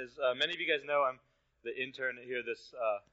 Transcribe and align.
as 0.00 0.16
uh, 0.16 0.32
many 0.32 0.56
of 0.56 0.60
you 0.60 0.64
guys 0.64 0.80
know, 0.80 1.04
I'm 1.04 1.20
the 1.60 1.76
intern 1.76 2.16
here 2.24 2.40
this 2.40 2.72
uh, 2.72 3.04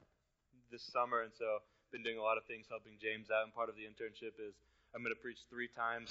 this 0.72 0.80
summer, 0.80 1.20
and 1.20 1.32
so 1.36 1.60
I've 1.60 1.92
been 1.92 2.02
doing 2.02 2.16
a 2.16 2.24
lot 2.24 2.40
of 2.40 2.48
things 2.48 2.64
helping 2.72 2.96
James 2.96 3.28
out. 3.28 3.44
And 3.44 3.52
part 3.52 3.68
of 3.68 3.76
the 3.76 3.84
internship 3.84 4.40
is 4.40 4.56
I'm 4.96 5.04
going 5.04 5.12
to 5.12 5.20
preach 5.20 5.44
three 5.52 5.68
times 5.68 6.08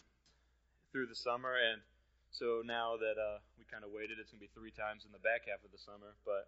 through 0.93 1.09
the 1.09 1.17
summer, 1.17 1.57
and 1.57 1.81
so 2.29 2.61
now 2.61 2.93
that 3.01 3.17
uh, 3.17 3.41
we 3.57 3.65
kind 3.65 3.81
of 3.81 3.89
waited, 3.89 4.21
it's 4.21 4.29
going 4.29 4.37
to 4.37 4.45
be 4.45 4.53
three 4.53 4.69
times 4.69 5.01
in 5.01 5.09
the 5.09 5.21
back 5.25 5.49
half 5.49 5.65
of 5.65 5.73
the 5.73 5.81
summer. 5.81 6.13
But 6.21 6.45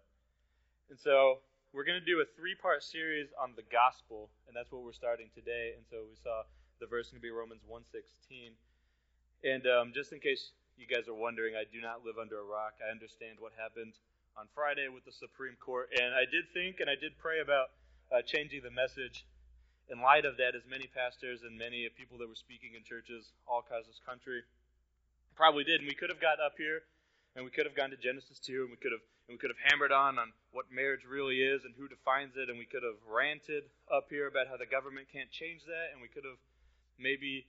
and 0.94 0.98
so 0.98 1.42
we're 1.74 1.86
going 1.86 1.98
to 1.98 2.06
do 2.06 2.22
a 2.22 2.26
three-part 2.38 2.86
series 2.86 3.34
on 3.34 3.58
the 3.58 3.66
gospel, 3.66 4.30
and 4.46 4.54
that's 4.54 4.70
what 4.70 4.86
we're 4.86 4.94
starting 4.94 5.30
today. 5.34 5.74
And 5.74 5.82
so 5.90 6.06
we 6.06 6.14
saw 6.22 6.46
the 6.78 6.86
verse 6.86 7.10
going 7.10 7.18
to 7.18 7.26
be 7.26 7.34
Romans 7.34 7.66
1:16. 7.66 8.54
And 9.42 9.66
um, 9.66 9.90
just 9.90 10.14
in 10.14 10.22
case 10.22 10.54
you 10.78 10.86
guys 10.86 11.10
are 11.10 11.18
wondering, 11.18 11.58
I 11.58 11.66
do 11.66 11.82
not 11.82 12.06
live 12.06 12.14
under 12.14 12.38
a 12.38 12.46
rock. 12.46 12.78
I 12.78 12.94
understand 12.94 13.42
what 13.42 13.56
happened 13.58 13.98
on 14.36 14.46
Friday 14.54 14.88
with 14.88 15.04
the 15.04 15.12
Supreme 15.12 15.56
Court. 15.58 15.90
And 15.98 16.14
I 16.14 16.26
did 16.26 16.50
think 16.52 16.80
and 16.80 16.90
I 16.90 16.94
did 16.94 17.18
pray 17.18 17.40
about 17.40 17.70
uh, 18.10 18.22
changing 18.22 18.62
the 18.62 18.70
message 18.70 19.24
in 19.90 20.00
light 20.00 20.24
of 20.24 20.36
that, 20.38 20.54
as 20.54 20.62
many 20.70 20.86
pastors 20.86 21.42
and 21.42 21.58
many 21.58 21.88
people 21.98 22.18
that 22.18 22.28
were 22.28 22.38
speaking 22.38 22.78
in 22.78 22.82
churches 22.86 23.34
all 23.46 23.60
across 23.60 23.86
this 23.86 23.98
country 24.06 24.42
probably 25.34 25.64
did. 25.64 25.80
And 25.80 25.88
we 25.88 25.94
could 25.94 26.10
have 26.10 26.20
got 26.20 26.38
up 26.38 26.54
here 26.58 26.82
and 27.34 27.44
we 27.44 27.50
could 27.50 27.66
have 27.66 27.74
gone 27.74 27.90
to 27.90 27.98
Genesis 27.98 28.38
2 28.38 28.66
and 28.66 28.70
we 28.70 28.76
could 28.76 28.92
have 28.92 29.02
and 29.28 29.38
we 29.38 29.38
could 29.38 29.54
have 29.54 29.62
hammered 29.70 29.94
on 29.94 30.18
on 30.18 30.34
what 30.50 30.66
marriage 30.74 31.06
really 31.06 31.38
is 31.38 31.62
and 31.62 31.74
who 31.78 31.86
defines 31.86 32.34
it 32.34 32.50
and 32.50 32.58
we 32.58 32.66
could 32.66 32.82
have 32.82 32.98
ranted 33.06 33.62
up 33.86 34.10
here 34.10 34.26
about 34.26 34.50
how 34.50 34.56
the 34.58 34.66
government 34.66 35.06
can't 35.06 35.30
change 35.30 35.62
that 35.66 35.94
and 35.94 36.02
we 36.02 36.10
could 36.10 36.26
have 36.26 36.38
maybe 36.98 37.46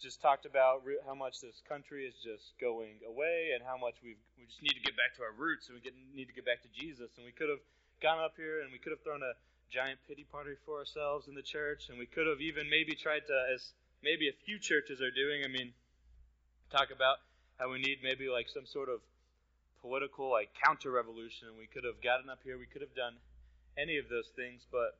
just 0.00 0.20
talked 0.20 0.48
about 0.48 0.84
re- 0.84 1.00
how 1.06 1.14
much 1.14 1.40
this 1.40 1.60
country 1.68 2.08
is 2.08 2.16
just 2.24 2.56
going 2.60 2.98
away 3.06 3.52
and 3.54 3.62
how 3.62 3.76
much 3.76 4.00
we 4.02 4.16
we 4.40 4.48
just 4.48 4.62
need 4.64 4.72
to 4.72 4.80
get 4.80 4.96
back 4.96 5.12
to 5.16 5.22
our 5.22 5.36
roots 5.36 5.68
and 5.68 5.76
we 5.76 5.80
get, 5.84 5.92
need 6.16 6.26
to 6.26 6.32
get 6.32 6.48
back 6.48 6.64
to 6.64 6.70
Jesus. 6.72 7.12
And 7.20 7.28
we 7.28 7.32
could 7.32 7.52
have 7.52 7.60
gone 8.00 8.18
up 8.18 8.34
here 8.36 8.64
and 8.64 8.72
we 8.72 8.80
could 8.80 8.96
have 8.96 9.04
thrown 9.04 9.20
a 9.20 9.36
giant 9.68 10.00
pity 10.08 10.24
party 10.24 10.56
for 10.66 10.80
ourselves 10.80 11.28
in 11.28 11.34
the 11.36 11.46
church, 11.46 11.88
and 11.88 11.98
we 11.98 12.06
could 12.06 12.26
have 12.26 12.40
even 12.40 12.66
maybe 12.68 12.96
tried 12.96 13.22
to, 13.30 13.36
as 13.54 13.70
maybe 14.02 14.26
a 14.26 14.34
few 14.44 14.58
churches 14.58 14.98
are 15.00 15.14
doing. 15.14 15.44
I 15.44 15.48
mean, 15.48 15.70
talk 16.72 16.90
about 16.90 17.22
how 17.60 17.70
we 17.70 17.78
need 17.78 18.02
maybe 18.02 18.26
like 18.26 18.48
some 18.48 18.66
sort 18.66 18.88
of 18.88 18.98
political 19.80 20.30
like 20.30 20.50
counter 20.58 20.90
revolution. 20.90 21.48
And 21.48 21.56
we 21.56 21.68
could 21.68 21.84
have 21.84 22.02
gotten 22.02 22.28
up 22.28 22.40
here, 22.42 22.58
we 22.58 22.66
could 22.66 22.82
have 22.82 22.96
done 22.96 23.14
any 23.78 23.96
of 23.96 24.08
those 24.10 24.26
things, 24.34 24.66
but 24.72 24.98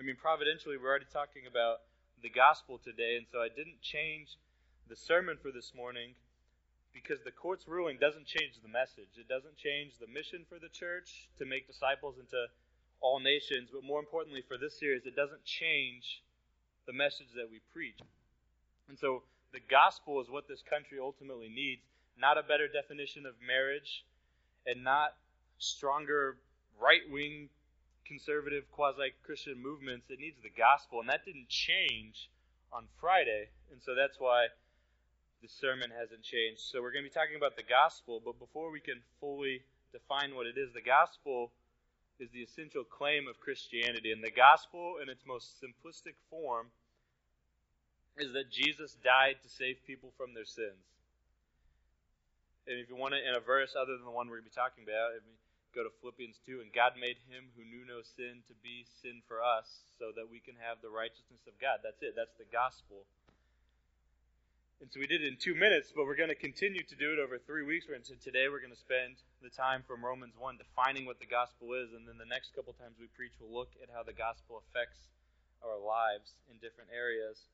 I 0.00 0.02
mean, 0.02 0.16
providentially, 0.16 0.76
we're 0.80 0.90
already 0.90 1.10
talking 1.12 1.46
about 1.46 1.86
the 2.22 2.30
gospel 2.30 2.78
today, 2.78 3.16
and 3.16 3.26
so 3.30 3.40
I 3.40 3.48
didn't 3.48 3.82
change 3.82 4.38
the 4.88 4.96
sermon 4.96 5.36
for 5.42 5.50
this 5.50 5.72
morning 5.74 6.14
because 6.94 7.18
the 7.24 7.30
court's 7.32 7.66
ruling 7.66 7.98
doesn't 7.98 8.26
change 8.26 8.60
the 8.62 8.68
message. 8.68 9.18
It 9.18 9.28
doesn't 9.28 9.56
change 9.56 9.98
the 9.98 10.06
mission 10.06 10.44
for 10.48 10.58
the 10.58 10.68
church 10.68 11.28
to 11.38 11.44
make 11.44 11.66
disciples 11.66 12.16
into 12.18 12.46
all 13.00 13.18
nations, 13.18 13.70
but 13.72 13.82
more 13.82 13.98
importantly 13.98 14.42
for 14.46 14.56
this 14.56 14.78
series, 14.78 15.04
it 15.04 15.16
doesn't 15.16 15.44
change 15.44 16.22
the 16.86 16.92
message 16.92 17.34
that 17.34 17.50
we 17.50 17.60
preach. 17.72 17.98
And 18.88 18.98
so 18.98 19.22
the 19.52 19.60
gospel 19.68 20.20
is 20.20 20.30
what 20.30 20.46
this 20.46 20.62
country 20.62 20.98
ultimately 21.00 21.48
needs, 21.48 21.82
not 22.18 22.38
a 22.38 22.42
better 22.42 22.68
definition 22.68 23.26
of 23.26 23.34
marriage 23.44 24.04
and 24.66 24.84
not 24.84 25.14
stronger 25.58 26.36
right 26.80 27.02
wing 27.10 27.48
conservative 28.06 28.70
quasi 28.70 29.14
Christian 29.24 29.62
movements. 29.62 30.10
It 30.10 30.20
needs 30.20 30.40
the 30.42 30.50
gospel, 30.50 31.00
and 31.00 31.08
that 31.08 31.24
didn't 31.24 31.48
change 31.48 32.30
on 32.72 32.88
Friday, 33.00 33.48
and 33.70 33.80
so 33.82 33.94
that's 33.94 34.18
why 34.18 34.48
the 35.42 35.48
sermon 35.48 35.90
hasn't 35.90 36.22
changed. 36.22 36.60
So 36.60 36.80
we're 36.80 36.92
going 36.92 37.04
to 37.04 37.10
be 37.10 37.14
talking 37.14 37.36
about 37.36 37.56
the 37.56 37.66
gospel, 37.66 38.22
but 38.24 38.38
before 38.38 38.70
we 38.70 38.80
can 38.80 39.02
fully 39.20 39.62
define 39.92 40.34
what 40.34 40.46
it 40.46 40.56
is, 40.56 40.72
the 40.72 40.82
gospel 40.82 41.52
is 42.18 42.30
the 42.30 42.42
essential 42.46 42.84
claim 42.84 43.26
of 43.26 43.40
Christianity, 43.40 44.12
and 44.12 44.22
the 44.22 44.30
gospel 44.30 44.96
in 45.02 45.08
its 45.10 45.26
most 45.26 45.58
simplistic 45.58 46.14
form 46.30 46.70
is 48.16 48.32
that 48.32 48.50
Jesus 48.50 48.96
died 49.02 49.42
to 49.42 49.48
save 49.48 49.82
people 49.86 50.12
from 50.16 50.34
their 50.34 50.46
sins. 50.46 50.86
And 52.66 52.78
if 52.78 52.88
you 52.88 52.94
want 52.94 53.14
it 53.14 53.26
in 53.26 53.34
a 53.34 53.42
verse 53.42 53.74
other 53.74 53.96
than 53.98 54.06
the 54.06 54.14
one 54.14 54.28
we're 54.28 54.38
going 54.38 54.46
to 54.46 54.54
be 54.54 54.54
talking 54.54 54.84
about, 54.86 55.18
I 55.18 55.20
mean, 55.26 55.41
go 55.74 55.82
to 55.82 55.92
Philippians 56.00 56.38
2. 56.44 56.60
And 56.60 56.72
God 56.72 56.94
made 57.00 57.18
him 57.28 57.50
who 57.56 57.64
knew 57.64 57.84
no 57.88 58.04
sin 58.04 58.44
to 58.48 58.54
be 58.60 58.84
sin 59.00 59.24
for 59.26 59.40
us 59.42 59.88
so 59.98 60.12
that 60.14 60.28
we 60.28 60.38
can 60.38 60.56
have 60.60 60.84
the 60.84 60.92
righteousness 60.92 61.44
of 61.48 61.56
God. 61.60 61.80
That's 61.80 62.00
it. 62.04 62.14
That's 62.16 62.36
the 62.36 62.48
gospel. 62.48 63.08
And 64.82 64.90
so 64.90 64.98
we 64.98 65.06
did 65.06 65.22
it 65.22 65.30
in 65.30 65.38
two 65.38 65.54
minutes, 65.54 65.94
but 65.94 66.10
we're 66.10 66.18
going 66.18 66.34
to 66.34 66.38
continue 66.38 66.82
to 66.82 66.96
do 66.98 67.14
it 67.14 67.22
over 67.22 67.38
three 67.38 67.62
weeks. 67.62 67.86
And 67.86 68.02
so 68.02 68.18
today 68.18 68.50
we're 68.50 68.58
going 68.58 68.74
to 68.74 68.86
spend 68.86 69.22
the 69.38 69.50
time 69.50 69.86
from 69.86 70.02
Romans 70.02 70.34
1 70.34 70.58
defining 70.58 71.06
what 71.06 71.22
the 71.22 71.30
gospel 71.30 71.72
is. 71.78 71.94
And 71.94 72.02
then 72.02 72.18
the 72.18 72.26
next 72.26 72.50
couple 72.50 72.74
times 72.74 72.98
we 72.98 73.06
preach, 73.14 73.30
we'll 73.38 73.54
look 73.54 73.70
at 73.78 73.94
how 73.94 74.02
the 74.02 74.12
gospel 74.12 74.58
affects 74.58 74.98
our 75.62 75.78
lives 75.78 76.34
in 76.50 76.58
different 76.58 76.90
areas. 76.90 77.46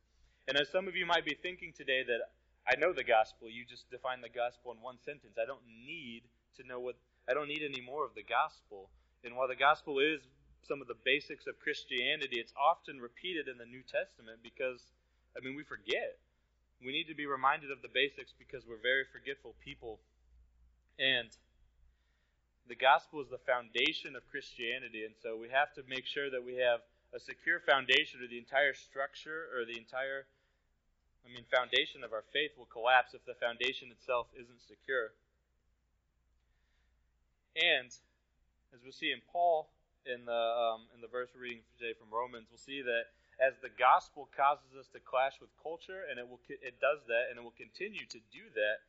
And 0.48 0.56
as 0.56 0.72
some 0.72 0.88
of 0.88 0.96
you 0.96 1.04
might 1.04 1.28
be 1.28 1.36
thinking 1.36 1.76
today 1.76 2.00
that 2.00 2.32
I 2.64 2.80
know 2.80 2.96
the 2.96 3.04
gospel, 3.04 3.52
you 3.52 3.68
just 3.68 3.88
define 3.92 4.24
the 4.24 4.32
gospel 4.32 4.72
in 4.72 4.80
one 4.80 4.96
sentence. 5.04 5.36
I 5.36 5.44
don't 5.44 5.68
need 5.68 6.24
to 6.56 6.64
know 6.64 6.80
what 6.80 6.96
I 7.28 7.34
don't 7.34 7.48
need 7.48 7.62
any 7.62 7.84
more 7.84 8.04
of 8.08 8.16
the 8.16 8.24
gospel. 8.24 8.88
And 9.22 9.36
while 9.36 9.48
the 9.48 9.58
gospel 9.58 10.00
is 10.00 10.24
some 10.64 10.80
of 10.80 10.88
the 10.88 10.96
basics 11.04 11.46
of 11.46 11.60
Christianity, 11.60 12.40
it's 12.40 12.56
often 12.56 13.00
repeated 13.00 13.48
in 13.48 13.58
the 13.60 13.68
New 13.68 13.84
Testament 13.84 14.40
because, 14.42 14.80
I 15.36 15.44
mean, 15.44 15.54
we 15.54 15.62
forget. 15.62 16.16
We 16.80 16.92
need 16.92 17.10
to 17.10 17.14
be 17.14 17.26
reminded 17.26 17.70
of 17.70 17.82
the 17.82 17.92
basics 17.92 18.32
because 18.38 18.64
we're 18.64 18.80
very 18.80 19.04
forgetful 19.12 19.54
people. 19.60 20.00
And 20.96 21.28
the 22.68 22.78
gospel 22.78 23.20
is 23.20 23.28
the 23.28 23.42
foundation 23.44 24.16
of 24.16 24.24
Christianity. 24.30 25.04
And 25.04 25.12
so 25.20 25.36
we 25.36 25.52
have 25.52 25.74
to 25.74 25.82
make 25.84 26.06
sure 26.06 26.30
that 26.30 26.44
we 26.44 26.56
have 26.62 26.80
a 27.12 27.20
secure 27.20 27.60
foundation, 27.64 28.20
or 28.20 28.28
the 28.28 28.36
entire 28.36 28.76
structure 28.76 29.48
or 29.56 29.64
the 29.64 29.76
entire, 29.80 30.28
I 31.24 31.32
mean, 31.32 31.44
foundation 31.48 32.04
of 32.04 32.12
our 32.12 32.24
faith 32.32 32.52
will 32.56 32.68
collapse 32.68 33.16
if 33.16 33.24
the 33.24 33.32
foundation 33.40 33.88
itself 33.88 34.28
isn't 34.36 34.60
secure. 34.68 35.16
And 37.56 37.88
as 38.74 38.80
we'll 38.82 38.92
see 38.92 39.12
in 39.12 39.22
Paul 39.32 39.70
in 40.04 40.24
the 40.24 40.42
um, 40.56 40.88
in 40.94 41.00
the 41.00 41.08
verse 41.08 41.28
we're 41.34 41.48
reading 41.48 41.64
today 41.76 41.92
from 41.96 42.08
Romans, 42.12 42.48
we'll 42.50 42.60
see 42.60 42.82
that 42.82 43.12
as 43.38 43.54
the 43.62 43.70
gospel 43.70 44.28
causes 44.34 44.74
us 44.74 44.90
to 44.90 45.00
clash 45.00 45.38
with 45.40 45.50
culture, 45.62 46.02
and 46.08 46.18
it 46.18 46.26
will 46.26 46.40
it 46.48 46.80
does 46.80 47.06
that, 47.06 47.30
and 47.30 47.38
it 47.38 47.44
will 47.44 47.56
continue 47.56 48.06
to 48.10 48.20
do 48.32 48.50
that. 48.54 48.82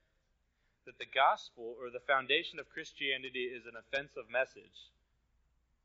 That 0.87 0.97
the 0.97 1.09
gospel 1.09 1.77
or 1.77 1.91
the 1.91 2.01
foundation 2.01 2.57
of 2.57 2.71
Christianity 2.71 3.51
is 3.51 3.67
an 3.69 3.77
offensive 3.77 4.25
message 4.31 4.89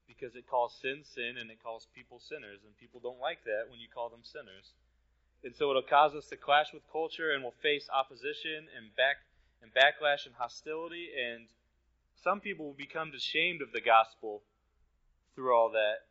because 0.06 0.36
it 0.36 0.48
calls 0.48 0.72
sin 0.80 1.04
sin 1.04 1.36
and 1.36 1.50
it 1.50 1.60
calls 1.60 1.88
people 1.92 2.20
sinners, 2.20 2.64
and 2.64 2.72
people 2.78 3.00
don't 3.00 3.20
like 3.20 3.44
that 3.44 3.68
when 3.68 3.80
you 3.80 3.88
call 3.92 4.08
them 4.08 4.24
sinners. 4.24 4.72
And 5.44 5.52
so 5.54 5.68
it'll 5.68 5.84
cause 5.84 6.14
us 6.14 6.26
to 6.32 6.36
clash 6.40 6.72
with 6.72 6.88
culture, 6.90 7.32
and 7.32 7.42
we'll 7.42 7.58
face 7.60 7.88
opposition 7.92 8.64
and 8.72 8.96
back 8.96 9.28
and 9.60 9.72
backlash 9.72 10.24
and 10.24 10.34
hostility 10.36 11.12
and 11.12 11.48
some 12.24 12.40
people 12.40 12.74
become 12.76 13.12
ashamed 13.14 13.60
of 13.60 13.72
the 13.72 13.84
gospel 13.84 14.42
through 15.36 15.54
all 15.54 15.70
that. 15.70 16.08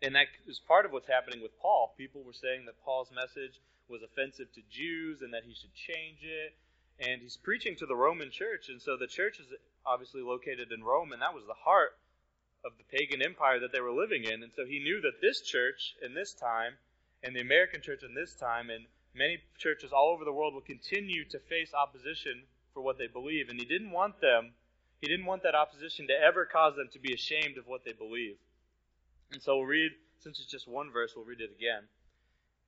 And 0.00 0.14
that 0.14 0.28
is 0.46 0.60
part 0.60 0.86
of 0.86 0.92
what's 0.92 1.08
happening 1.08 1.42
with 1.42 1.58
Paul. 1.60 1.94
People 1.98 2.22
were 2.22 2.32
saying 2.32 2.66
that 2.66 2.80
Paul's 2.84 3.10
message 3.10 3.58
was 3.88 4.00
offensive 4.02 4.46
to 4.54 4.62
Jews 4.70 5.22
and 5.22 5.34
that 5.34 5.42
he 5.44 5.54
should 5.54 5.74
change 5.74 6.22
it. 6.22 6.54
And 7.00 7.20
he's 7.20 7.36
preaching 7.36 7.74
to 7.76 7.86
the 7.86 7.96
Roman 7.96 8.30
church. 8.30 8.68
And 8.68 8.80
so 8.80 8.96
the 8.96 9.08
church 9.08 9.40
is 9.40 9.46
obviously 9.84 10.22
located 10.22 10.70
in 10.70 10.84
Rome, 10.84 11.12
and 11.12 11.20
that 11.20 11.34
was 11.34 11.44
the 11.46 11.58
heart 11.66 11.98
of 12.64 12.72
the 12.78 12.96
pagan 12.96 13.20
empire 13.20 13.58
that 13.58 13.72
they 13.72 13.80
were 13.80 13.92
living 13.92 14.24
in. 14.24 14.42
And 14.42 14.52
so 14.54 14.64
he 14.64 14.78
knew 14.78 15.00
that 15.02 15.20
this 15.20 15.42
church 15.42 15.96
in 16.00 16.14
this 16.14 16.32
time, 16.32 16.78
and 17.22 17.34
the 17.34 17.40
American 17.40 17.82
church 17.82 18.02
in 18.06 18.14
this 18.14 18.34
time, 18.34 18.70
and 18.70 18.86
many 19.14 19.42
churches 19.58 19.92
all 19.92 20.12
over 20.14 20.24
the 20.24 20.32
world 20.32 20.54
will 20.54 20.62
continue 20.62 21.24
to 21.28 21.38
face 21.38 21.74
opposition 21.74 22.44
for 22.74 22.82
what 22.82 22.98
they 22.98 23.06
believe. 23.06 23.48
And 23.48 23.58
he 23.58 23.64
didn't 23.64 23.92
want 23.92 24.20
them, 24.20 24.52
he 25.00 25.06
didn't 25.08 25.26
want 25.26 25.42
that 25.44 25.54
opposition 25.54 26.06
to 26.08 26.14
ever 26.14 26.44
cause 26.44 26.76
them 26.76 26.88
to 26.92 26.98
be 26.98 27.14
ashamed 27.14 27.56
of 27.56 27.66
what 27.66 27.84
they 27.84 27.92
believe. 27.92 28.36
And 29.32 29.42
so 29.42 29.56
we'll 29.56 29.66
read, 29.66 29.92
since 30.18 30.38
it's 30.40 30.50
just 30.50 30.68
one 30.68 30.90
verse, 30.92 31.12
we'll 31.16 31.24
read 31.24 31.40
it 31.40 31.54
again. 31.56 31.84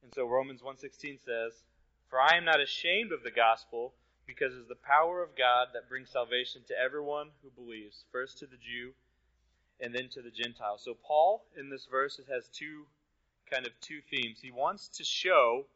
And 0.02 0.14
so 0.14 0.26
Romans 0.26 0.62
1.16 0.62 1.18
says, 1.24 1.52
For 2.08 2.20
I 2.20 2.36
am 2.36 2.44
not 2.44 2.60
ashamed 2.60 3.12
of 3.12 3.22
the 3.22 3.30
gospel, 3.30 3.92
because 4.26 4.54
it 4.54 4.60
is 4.60 4.68
the 4.68 4.74
power 4.74 5.22
of 5.22 5.36
God 5.36 5.68
that 5.72 5.88
brings 5.88 6.10
salvation 6.10 6.62
to 6.68 6.74
everyone 6.78 7.28
who 7.42 7.50
believes, 7.50 8.04
first 8.10 8.38
to 8.38 8.46
the 8.46 8.56
Jew 8.56 8.92
and 9.80 9.94
then 9.94 10.08
to 10.10 10.22
the 10.22 10.30
Gentile. 10.30 10.78
So 10.78 10.96
Paul, 11.06 11.44
in 11.58 11.70
this 11.70 11.86
verse, 11.90 12.20
has 12.28 12.48
two 12.48 12.86
kind 13.50 13.66
of 13.66 13.72
two 13.80 14.00
themes. 14.10 14.38
He 14.42 14.50
wants 14.50 14.88
to 14.88 15.04
show 15.04 15.66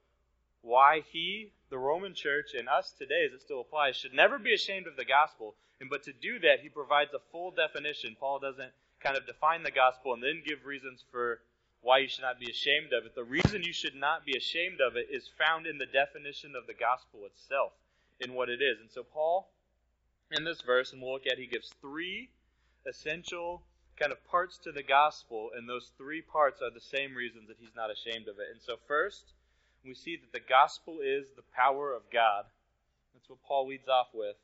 why 0.62 1.02
he, 1.10 1.52
the 1.70 1.78
Roman 1.78 2.14
church, 2.14 2.54
and 2.58 2.68
us 2.68 2.92
today, 2.92 3.24
as 3.26 3.32
it 3.32 3.42
still 3.42 3.60
applies, 3.60 3.96
should 3.96 4.14
never 4.14 4.38
be 4.38 4.54
ashamed 4.54 4.86
of 4.86 4.96
the 4.96 5.04
gospel. 5.04 5.54
And 5.80 5.88
but 5.88 6.02
to 6.04 6.12
do 6.12 6.38
that, 6.40 6.60
he 6.60 6.68
provides 6.68 7.12
a 7.14 7.20
full 7.32 7.50
definition. 7.50 8.16
Paul 8.18 8.38
doesn't 8.38 8.72
kind 9.00 9.16
of 9.16 9.26
define 9.26 9.62
the 9.62 9.70
gospel 9.70 10.12
and 10.12 10.22
then 10.22 10.42
give 10.46 10.66
reasons 10.66 11.04
for 11.10 11.40
why 11.80 11.98
you 11.98 12.08
should 12.08 12.22
not 12.22 12.38
be 12.38 12.50
ashamed 12.50 12.92
of 12.92 13.06
it. 13.06 13.14
The 13.14 13.24
reason 13.24 13.62
you 13.62 13.72
should 13.72 13.94
not 13.94 14.26
be 14.26 14.36
ashamed 14.36 14.80
of 14.80 14.96
it 14.96 15.08
is 15.10 15.30
found 15.38 15.66
in 15.66 15.78
the 15.78 15.86
definition 15.86 16.54
of 16.54 16.66
the 16.66 16.74
gospel 16.74 17.24
itself, 17.24 17.72
in 18.20 18.34
what 18.34 18.50
it 18.50 18.60
is. 18.60 18.78
And 18.80 18.90
so 18.90 19.02
Paul 19.02 19.48
in 20.30 20.44
this 20.44 20.60
verse, 20.60 20.92
and 20.92 21.02
we'll 21.02 21.12
look 21.12 21.26
at, 21.26 21.38
he 21.38 21.46
gives 21.46 21.74
three 21.80 22.30
essential 22.86 23.62
kind 23.98 24.12
of 24.12 24.24
parts 24.28 24.58
to 24.58 24.72
the 24.72 24.82
gospel, 24.82 25.50
and 25.56 25.68
those 25.68 25.90
three 25.98 26.22
parts 26.22 26.62
are 26.62 26.70
the 26.70 26.80
same 26.80 27.14
reasons 27.14 27.48
that 27.48 27.56
he's 27.58 27.74
not 27.74 27.90
ashamed 27.90 28.28
of 28.28 28.38
it. 28.38 28.46
And 28.52 28.60
so, 28.60 28.76
first, 28.86 29.32
we 29.84 29.94
see 29.94 30.16
that 30.16 30.32
the 30.32 30.46
gospel 30.46 30.98
is 31.02 31.30
the 31.36 31.48
power 31.54 31.92
of 31.92 32.02
God. 32.12 32.44
That's 33.14 33.28
what 33.28 33.42
Paul 33.42 33.68
leads 33.68 33.88
off 33.88 34.08
with. 34.12 34.36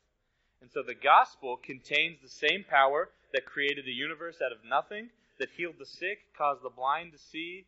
And 0.61 0.71
so, 0.71 0.81
the 0.81 0.95
gospel 0.95 1.57
contains 1.57 2.17
the 2.21 2.29
same 2.29 2.63
power 2.63 3.09
that 3.33 3.45
created 3.45 3.85
the 3.85 3.91
universe 3.91 4.37
out 4.43 4.51
of 4.51 4.65
nothing, 4.67 5.09
that 5.37 5.49
healed 5.55 5.75
the 5.77 5.85
sick, 5.85 6.33
caused 6.35 6.63
the 6.63 6.69
blind 6.69 7.11
to 7.11 7.19
see, 7.19 7.65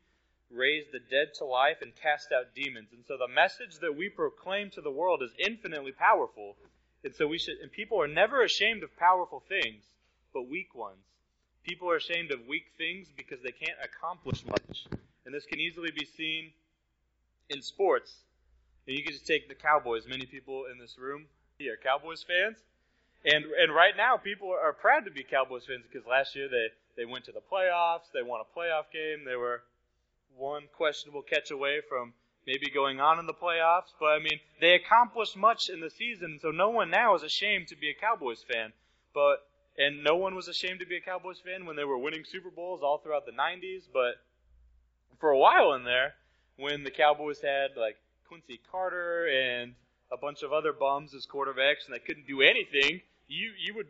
raised 0.50 0.92
the 0.92 1.00
dead 1.00 1.36
to 1.36 1.45
life, 1.45 1.77
and 1.81 1.95
cast 1.95 2.31
out 2.31 2.56
demons. 2.56 2.89
And 2.92 3.06
so, 3.07 3.18
the 3.18 3.27
message 3.27 3.77
that 3.81 3.95
we 3.95 4.10
proclaim 4.10 4.71
to 4.71 4.81
the 4.81 4.92
world 4.92 5.21
is 5.21 5.31
infinitely 5.38 5.92
powerful. 5.92 6.56
And 7.04 7.13
so, 7.13 7.27
we 7.27 7.38
should, 7.38 7.57
and 7.62 7.71
people 7.71 8.01
are 8.01 8.07
never 8.07 8.42
ashamed 8.42 8.81
of 8.81 8.98
powerful 8.98 9.44
things, 9.48 9.86
but 10.33 10.50
weak 10.50 10.74
ones. 10.74 11.06
People 11.63 11.92
are 11.92 11.98
ashamed 11.98 12.31
of 12.31 12.48
weak 12.48 12.71
things 12.77 13.10
because 13.16 13.39
they 13.44 13.51
can't 13.51 13.77
accomplish 13.83 14.44
much. 14.45 14.88
And 15.25 15.36
this 15.36 15.45
can 15.45 15.60
easily 15.60 15.92
be 15.92 16.06
seen 16.06 16.54
in 17.50 17.62
sports. 17.62 18.16
And 18.88 18.98
you 18.98 19.04
can 19.04 19.13
just 19.13 19.28
take 19.28 19.48
the 19.48 19.56
Cowboys. 19.56 20.07
Many 20.07 20.25
people 20.25 20.66
in 20.72 20.80
this 20.80 20.98
room 20.98 21.25
here 21.57 21.74
are 21.74 21.78
Cowboys 21.78 22.24
fans. 22.24 22.57
And 23.25 23.46
and 23.46 23.75
right 23.75 23.98
now 23.98 24.16
people 24.16 24.50
are 24.50 24.72
proud 24.72 25.06
to 25.06 25.12
be 25.12 25.24
Cowboys 25.24 25.66
fans 25.66 25.84
because 25.92 26.07
last 26.07 26.36
year 26.36 26.48
they, 26.48 26.68
they 26.96 27.06
went 27.06 27.25
to 27.25 27.34
the 27.34 27.42
playoffs, 27.42 28.12
they 28.13 28.24
won 28.24 28.40
a 28.40 28.60
playoff 28.60 28.92
game, 28.94 29.25
they 29.25 29.36
were 29.36 29.62
one 30.38 30.63
questionable 30.78 31.22
catch 31.22 31.51
away 31.51 31.81
from 31.88 32.13
maybe 32.48 32.69
going 32.74 33.01
on 33.01 33.19
in 33.19 33.28
the 33.28 33.34
playoffs. 33.34 33.92
But 34.00 34.13
I 34.13 34.19
mean, 34.19 34.40
they 34.62 34.74
accomplished 34.74 35.36
much 35.36 35.69
in 35.69 35.81
the 35.81 35.90
season, 35.90 36.40
so 36.42 36.52
no 36.52 36.69
one 36.69 36.90
now 36.90 37.13
is 37.16 37.24
ashamed 37.24 37.68
to 37.68 37.75
be 37.75 37.90
a 37.90 37.94
Cowboys 37.94 38.45
fan. 38.50 38.72
But 39.13 39.45
and 39.78 40.04
no 40.04 40.16
one 40.16 40.36
was 40.36 40.48
ashamed 40.48 40.80
to 40.80 40.86
be 40.86 40.98
a 40.98 41.02
Cowboys 41.02 41.40
fan 41.40 41.66
when 41.66 41.75
they 41.75 41.84
were 41.84 41.98
winning 41.98 42.24
Super 42.24 42.50
Bowls 42.50 42.81
all 42.81 43.00
throughout 43.00 43.25
the 43.25 43.34
90s. 43.34 43.84
But 43.92 44.16
for 45.19 45.30
a 45.30 45.38
while 45.38 45.74
in 45.74 45.84
there, 45.84 46.16
when 46.59 46.83
the 46.83 46.91
Cowboys 46.91 47.41
had 47.41 47.71
like 47.77 47.97
Quincy 48.27 48.59
Carter 48.71 49.27
and 49.27 49.73
a 50.11 50.17
bunch 50.17 50.44
of 50.44 50.53
other 50.53 50.73
bums 50.73 51.13
as 51.13 51.25
quarterbacks 51.25 51.85
and 51.85 51.94
they 51.94 52.00
couldn't 52.00 52.27
do 52.27 52.41
anything, 52.41 53.01
you 53.27 53.51
you 53.57 53.73
would 53.75 53.88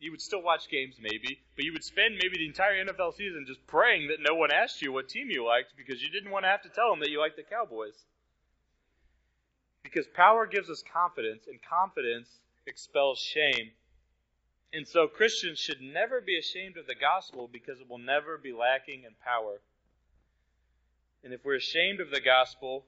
you 0.00 0.10
would 0.10 0.20
still 0.20 0.42
watch 0.42 0.68
games 0.68 0.96
maybe, 1.00 1.38
but 1.54 1.64
you 1.64 1.72
would 1.72 1.84
spend 1.84 2.18
maybe 2.20 2.36
the 2.36 2.46
entire 2.46 2.84
NFL 2.84 3.14
season 3.14 3.44
just 3.46 3.64
praying 3.68 4.08
that 4.08 4.18
no 4.20 4.34
one 4.34 4.50
asked 4.50 4.82
you 4.82 4.92
what 4.92 5.08
team 5.08 5.30
you 5.30 5.46
liked 5.46 5.74
because 5.76 6.02
you 6.02 6.10
didn't 6.10 6.32
want 6.32 6.44
to 6.44 6.48
have 6.48 6.62
to 6.62 6.68
tell 6.68 6.90
them 6.90 6.98
that 7.00 7.10
you 7.10 7.20
liked 7.20 7.36
the 7.36 7.44
Cowboys. 7.44 7.94
Because 9.84 10.06
power 10.08 10.46
gives 10.46 10.70
us 10.70 10.82
confidence, 10.92 11.44
and 11.46 11.60
confidence 11.62 12.28
expels 12.66 13.18
shame. 13.18 13.70
And 14.72 14.88
so 14.88 15.06
Christians 15.06 15.58
should 15.58 15.80
never 15.80 16.20
be 16.20 16.38
ashamed 16.38 16.78
of 16.78 16.86
the 16.86 16.94
gospel 16.94 17.48
because 17.52 17.78
it 17.80 17.88
will 17.88 17.98
never 17.98 18.38
be 18.38 18.52
lacking 18.52 19.04
in 19.04 19.14
power. 19.24 19.60
And 21.24 21.32
if 21.32 21.44
we're 21.44 21.56
ashamed 21.56 22.00
of 22.00 22.10
the 22.10 22.20
gospel, 22.20 22.84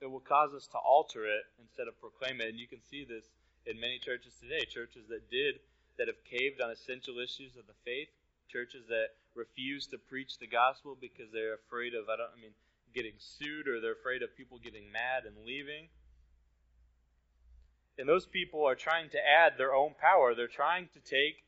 it 0.00 0.10
will 0.10 0.20
cause 0.20 0.52
us 0.54 0.66
to 0.68 0.78
alter 0.78 1.24
it 1.24 1.44
instead 1.60 1.86
of 1.86 1.98
proclaim 2.00 2.40
it. 2.40 2.48
And 2.48 2.58
you 2.58 2.66
can 2.66 2.82
see 2.82 3.04
this 3.04 3.24
in 3.66 3.78
many 3.78 3.98
churches 3.98 4.34
today. 4.40 4.64
Churches 4.64 5.06
that 5.08 5.30
did, 5.30 5.60
that 5.98 6.08
have 6.08 6.18
caved 6.24 6.60
on 6.60 6.70
essential 6.70 7.18
issues 7.18 7.56
of 7.56 7.66
the 7.66 7.78
faith. 7.84 8.08
Churches 8.50 8.86
that 8.88 9.14
refuse 9.34 9.86
to 9.86 9.98
preach 9.98 10.38
the 10.38 10.46
gospel 10.46 10.96
because 11.00 11.30
they're 11.32 11.54
afraid 11.54 11.94
of, 11.94 12.08
I 12.08 12.16
don't, 12.16 12.30
I 12.36 12.40
mean, 12.40 12.52
getting 12.94 13.14
sued 13.18 13.68
or 13.68 13.80
they're 13.80 13.94
afraid 13.94 14.22
of 14.22 14.36
people 14.36 14.58
getting 14.58 14.90
mad 14.92 15.24
and 15.24 15.46
leaving. 15.46 15.88
And 17.98 18.08
those 18.08 18.26
people 18.26 18.64
are 18.64 18.74
trying 18.74 19.10
to 19.10 19.18
add 19.18 19.54
their 19.56 19.74
own 19.74 19.94
power. 20.00 20.34
They're 20.34 20.48
trying 20.48 20.88
to 20.94 21.00
take 21.00 21.44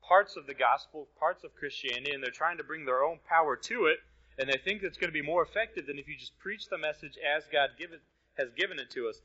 parts 0.00 0.36
of 0.36 0.46
the 0.46 0.54
gospel, 0.54 1.08
parts 1.18 1.44
of 1.44 1.54
Christianity, 1.54 2.12
and 2.12 2.22
they're 2.22 2.30
trying 2.30 2.56
to 2.56 2.64
bring 2.64 2.86
their 2.86 3.04
own 3.04 3.18
power 3.28 3.56
to 3.56 3.86
it. 3.86 3.98
And 4.38 4.48
they 4.48 4.58
think 4.58 4.82
it's 4.82 4.96
going 4.96 5.08
to 5.08 5.20
be 5.20 5.22
more 5.22 5.42
effective 5.42 5.86
than 5.86 5.98
if 5.98 6.08
you 6.08 6.16
just 6.16 6.38
preach 6.38 6.68
the 6.68 6.78
message 6.78 7.18
as 7.18 7.44
God 7.52 7.70
give 7.78 7.92
it, 7.92 8.00
has 8.38 8.48
given 8.56 8.78
it 8.78 8.90
to 8.92 9.08
us. 9.08 9.20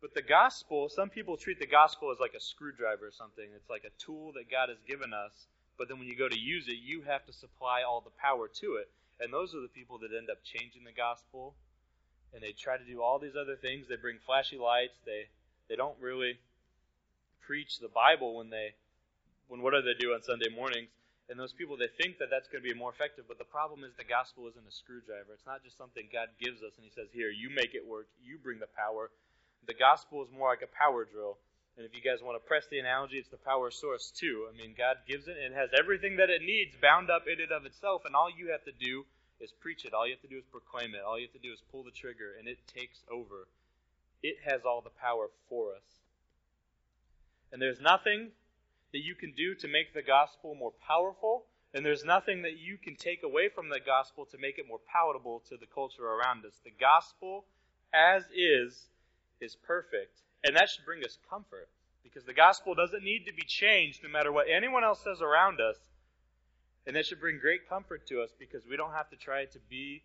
But 0.00 0.14
the 0.14 0.22
gospel, 0.22 0.88
some 0.88 1.08
people 1.08 1.36
treat 1.36 1.58
the 1.58 1.66
gospel 1.66 2.12
as 2.12 2.20
like 2.20 2.34
a 2.34 2.40
screwdriver 2.40 3.06
or 3.06 3.12
something. 3.12 3.46
It's 3.56 3.70
like 3.70 3.84
a 3.84 4.02
tool 4.02 4.32
that 4.34 4.50
God 4.50 4.68
has 4.68 4.78
given 4.86 5.12
us. 5.12 5.32
But 5.76 5.88
then 5.88 5.98
when 5.98 6.06
you 6.06 6.16
go 6.16 6.28
to 6.28 6.38
use 6.38 6.68
it, 6.68 6.76
you 6.76 7.02
have 7.02 7.26
to 7.26 7.32
supply 7.32 7.82
all 7.82 8.00
the 8.00 8.14
power 8.20 8.46
to 8.46 8.74
it. 8.76 8.88
And 9.18 9.32
those 9.32 9.54
are 9.54 9.60
the 9.60 9.68
people 9.68 9.98
that 9.98 10.10
end 10.16 10.30
up 10.30 10.38
changing 10.44 10.84
the 10.84 10.92
gospel 10.92 11.54
and 12.34 12.42
they 12.42 12.52
try 12.52 12.76
to 12.76 12.84
do 12.84 13.00
all 13.00 13.18
these 13.18 13.36
other 13.40 13.56
things. 13.56 13.86
They 13.88 13.96
bring 13.96 14.18
flashy 14.26 14.58
lights. 14.58 14.98
They 15.06 15.28
they 15.68 15.76
don't 15.76 15.96
really 16.00 16.38
preach 17.46 17.78
the 17.78 17.88
Bible 17.88 18.36
when 18.36 18.50
they 18.50 18.74
when 19.48 19.62
what 19.62 19.72
do 19.72 19.82
they 19.82 19.94
do 19.98 20.12
on 20.12 20.22
Sunday 20.22 20.50
mornings? 20.54 20.88
And 21.28 21.40
those 21.40 21.56
people 21.56 21.76
they 21.76 21.88
think 21.88 22.18
that 22.18 22.28
that's 22.28 22.48
going 22.48 22.62
to 22.62 22.68
be 22.68 22.76
more 22.76 22.92
effective, 22.92 23.24
but 23.26 23.38
the 23.38 23.48
problem 23.48 23.82
is 23.82 23.96
the 23.96 24.04
gospel 24.04 24.44
isn't 24.48 24.68
a 24.68 24.72
screwdriver. 24.72 25.32
It's 25.32 25.48
not 25.48 25.64
just 25.64 25.78
something 25.78 26.04
God 26.12 26.28
gives 26.36 26.60
us 26.60 26.76
and 26.76 26.84
He 26.84 26.92
says, 26.92 27.08
"Here, 27.12 27.30
you 27.30 27.48
make 27.48 27.74
it 27.74 27.86
work. 27.86 28.08
You 28.20 28.36
bring 28.36 28.60
the 28.60 28.68
power." 28.76 29.10
The 29.66 29.74
gospel 29.74 30.22
is 30.22 30.28
more 30.30 30.50
like 30.52 30.60
a 30.60 30.76
power 30.76 31.04
drill. 31.04 31.38
And 31.76 31.86
if 31.86 31.96
you 31.96 32.02
guys 32.02 32.22
want 32.22 32.36
to 32.36 32.46
press 32.46 32.68
the 32.70 32.78
analogy, 32.78 33.16
it's 33.18 33.32
the 33.32 33.40
power 33.40 33.70
source 33.70 34.12
too. 34.12 34.46
I 34.46 34.54
mean, 34.54 34.74
God 34.76 34.98
gives 35.08 35.26
it 35.26 35.36
and 35.40 35.54
it 35.54 35.56
has 35.56 35.70
everything 35.72 36.16
that 36.16 36.30
it 36.30 36.42
needs 36.42 36.76
bound 36.76 37.10
up 37.10 37.26
in 37.26 37.40
it 37.40 37.50
of 37.50 37.64
itself, 37.64 38.04
and 38.04 38.14
all 38.14 38.28
you 38.30 38.52
have 38.52 38.62
to 38.64 38.72
do 38.72 39.06
is 39.40 39.50
preach 39.60 39.84
it. 39.84 39.92
All 39.92 40.06
you 40.06 40.12
have 40.12 40.22
to 40.22 40.28
do 40.28 40.38
is 40.38 40.44
proclaim 40.52 40.94
it. 40.94 41.02
All 41.02 41.18
you 41.18 41.26
have 41.26 41.40
to 41.40 41.42
do 41.42 41.52
is 41.52 41.60
pull 41.72 41.82
the 41.82 41.90
trigger, 41.90 42.36
and 42.38 42.46
it 42.46 42.58
takes 42.68 43.02
over. 43.10 43.48
It 44.22 44.36
has 44.44 44.62
all 44.64 44.80
the 44.80 44.94
power 45.00 45.28
for 45.48 45.74
us. 45.74 45.88
And 47.50 47.60
there's 47.60 47.80
nothing 47.80 48.30
that 48.94 49.02
you 49.02 49.16
can 49.16 49.32
do 49.32 49.56
to 49.56 49.66
make 49.66 49.92
the 49.92 50.02
gospel 50.02 50.54
more 50.54 50.72
powerful, 50.86 51.46
and 51.74 51.84
there's 51.84 52.04
nothing 52.04 52.42
that 52.42 52.58
you 52.58 52.78
can 52.78 52.94
take 52.94 53.24
away 53.24 53.48
from 53.48 53.68
the 53.68 53.80
gospel 53.84 54.24
to 54.26 54.38
make 54.38 54.56
it 54.56 54.68
more 54.68 54.78
palatable 54.86 55.42
to 55.48 55.56
the 55.56 55.66
culture 55.66 56.06
around 56.06 56.46
us. 56.46 56.54
The 56.62 56.70
gospel, 56.78 57.44
as 57.92 58.22
is, 58.32 58.86
is 59.40 59.56
perfect. 59.56 60.22
And 60.44 60.54
that 60.54 60.70
should 60.70 60.84
bring 60.84 61.02
us 61.02 61.18
comfort 61.28 61.68
because 62.04 62.22
the 62.22 62.32
gospel 62.32 62.76
doesn't 62.76 63.02
need 63.02 63.26
to 63.26 63.34
be 63.34 63.42
changed 63.42 64.04
no 64.04 64.08
matter 64.08 64.30
what 64.30 64.46
anyone 64.48 64.84
else 64.84 65.02
says 65.02 65.20
around 65.20 65.60
us. 65.60 65.76
And 66.86 66.94
that 66.94 67.06
should 67.06 67.18
bring 67.18 67.40
great 67.40 67.68
comfort 67.68 68.06
to 68.08 68.22
us 68.22 68.30
because 68.38 68.62
we 68.64 68.76
don't 68.76 68.92
have 68.92 69.10
to 69.10 69.16
try 69.16 69.46
to 69.46 69.58
be 69.68 70.04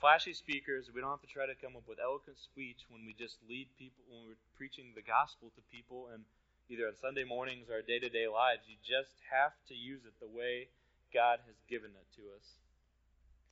flashy 0.00 0.32
speakers. 0.32 0.88
We 0.94 1.02
don't 1.02 1.10
have 1.10 1.20
to 1.20 1.26
try 1.28 1.44
to 1.44 1.58
come 1.60 1.76
up 1.76 1.84
with 1.86 1.98
eloquent 2.02 2.38
speech 2.40 2.86
when 2.88 3.04
we 3.04 3.12
just 3.12 3.36
lead 3.46 3.68
people, 3.76 4.00
when 4.08 4.24
we're 4.28 4.40
preaching 4.56 4.94
the 4.94 5.02
gospel 5.02 5.52
to 5.54 5.60
people, 5.70 6.08
and 6.14 6.24
either 6.68 6.86
on 6.86 6.96
Sunday 7.00 7.24
mornings 7.24 7.68
or 7.68 7.80
our 7.80 7.82
day 7.82 7.98
to 7.98 8.08
day 8.08 8.28
lives. 8.28 8.62
You 8.68 8.76
just 8.84 9.16
have 9.32 9.52
to 9.68 9.74
use 9.74 10.04
it 10.04 10.12
the 10.20 10.28
way 10.28 10.68
God 11.12 11.40
has 11.46 11.56
given 11.68 11.90
it 11.90 12.08
to 12.16 12.22
us. 12.36 12.46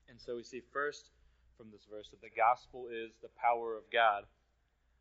And 0.09 0.21
so 0.21 0.37
we 0.37 0.45
see 0.45 0.63
first 0.73 1.09
from 1.57 1.71
this 1.73 1.87
verse 1.91 2.09
that 2.11 2.21
the 2.21 2.35
gospel 2.37 2.89
is 2.93 3.17
the 3.23 3.33
power 3.41 3.75
of 3.75 3.89
God. 3.93 4.25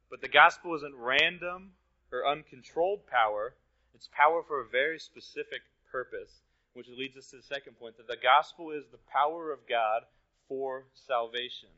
But 0.10 0.22
the 0.22 0.30
gospel 0.30 0.76
isn't 0.76 0.96
random 0.96 1.72
or 2.12 2.28
uncontrolled 2.28 3.08
power, 3.08 3.54
it's 3.94 4.10
power 4.12 4.44
for 4.48 4.62
a 4.62 4.68
very 4.68 5.00
specific 5.00 5.62
purpose 5.92 6.42
which 6.74 6.88
leads 6.90 7.18
us 7.18 7.28
to 7.32 7.38
the 7.38 7.44
second 7.44 7.80
point 7.80 7.96
that 7.98 8.08
the 8.08 8.20
gospel 8.22 8.72
is 8.72 8.84
the 8.92 9.00
power 9.12 9.52
of 9.52 9.60
God 9.68 10.04
for 10.48 10.84
salvation. 11.08 11.70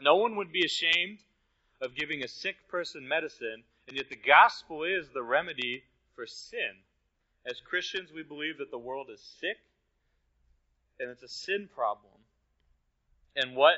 No 0.00 0.16
one 0.16 0.36
would 0.36 0.52
be 0.52 0.64
ashamed 0.64 1.18
of 1.82 1.96
giving 1.96 2.22
a 2.22 2.28
sick 2.28 2.56
person 2.68 3.06
medicine, 3.06 3.64
and 3.88 3.96
yet 3.96 4.10
the 4.10 4.16
gospel 4.16 4.84
is 4.84 5.08
the 5.08 5.22
remedy 5.22 5.82
for 6.14 6.26
sin. 6.26 6.84
As 7.46 7.60
Christians, 7.60 8.10
we 8.14 8.22
believe 8.22 8.58
that 8.58 8.70
the 8.70 8.78
world 8.78 9.08
is 9.12 9.20
sick, 9.40 9.56
and 11.00 11.08
it's 11.08 11.22
a 11.22 11.28
sin 11.28 11.68
problem. 11.74 12.12
And 13.34 13.56
what 13.56 13.76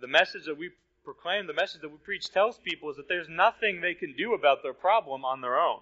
the 0.00 0.08
message 0.08 0.46
that 0.46 0.58
we 0.58 0.70
proclaim, 1.04 1.46
the 1.46 1.52
message 1.52 1.82
that 1.82 1.90
we 1.90 1.98
preach 1.98 2.30
tells 2.30 2.58
people 2.58 2.90
is 2.90 2.96
that 2.96 3.08
there's 3.08 3.28
nothing 3.28 3.80
they 3.80 3.94
can 3.94 4.14
do 4.16 4.34
about 4.34 4.62
their 4.62 4.72
problem 4.72 5.24
on 5.24 5.40
their 5.40 5.56
own. 5.56 5.80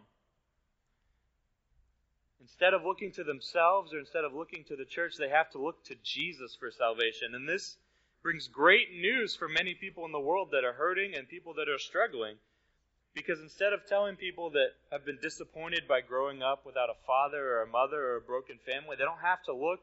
Instead 2.43 2.75
of 2.75 2.85
looking 2.85 3.13
to 3.13 3.25
themselves 3.25 3.95
or 3.95 4.01
instead 4.01 4.25
of 4.25 4.35
looking 4.35 4.65
to 4.65 4.77
the 4.77 4.85
church, 4.85 5.15
they 5.17 5.29
have 5.29 5.49
to 5.51 5.59
look 5.59 5.83
to 5.85 5.95
Jesus 6.03 6.57
for 6.59 6.71
salvation. 6.71 7.35
And 7.35 7.49
this 7.49 7.77
brings 8.23 8.49
great 8.49 8.93
news 8.93 9.35
for 9.35 9.49
many 9.49 9.75
people 9.75 10.05
in 10.05 10.13
the 10.13 10.21
world 10.21 10.49
that 10.51 10.65
are 10.65 10.75
hurting 10.75 11.15
and 11.15 11.29
people 11.29 11.55
that 11.55 11.69
are 11.69 11.79
struggling. 11.79 12.37
Because 13.15 13.41
instead 13.41 13.73
of 13.73 13.87
telling 13.87 14.17
people 14.17 14.51
that 14.51 14.71
have 14.91 15.05
been 15.05 15.19
disappointed 15.21 15.87
by 15.87 16.01
growing 16.01 16.43
up 16.43 16.65
without 16.65 16.89
a 16.89 17.07
father 17.07 17.57
or 17.57 17.63
a 17.63 17.67
mother 17.67 18.01
or 18.01 18.17
a 18.17 18.21
broken 18.21 18.59
family, 18.65 18.97
they 18.97 19.05
don't 19.05 19.21
have 19.23 19.43
to 19.45 19.53
look 19.53 19.81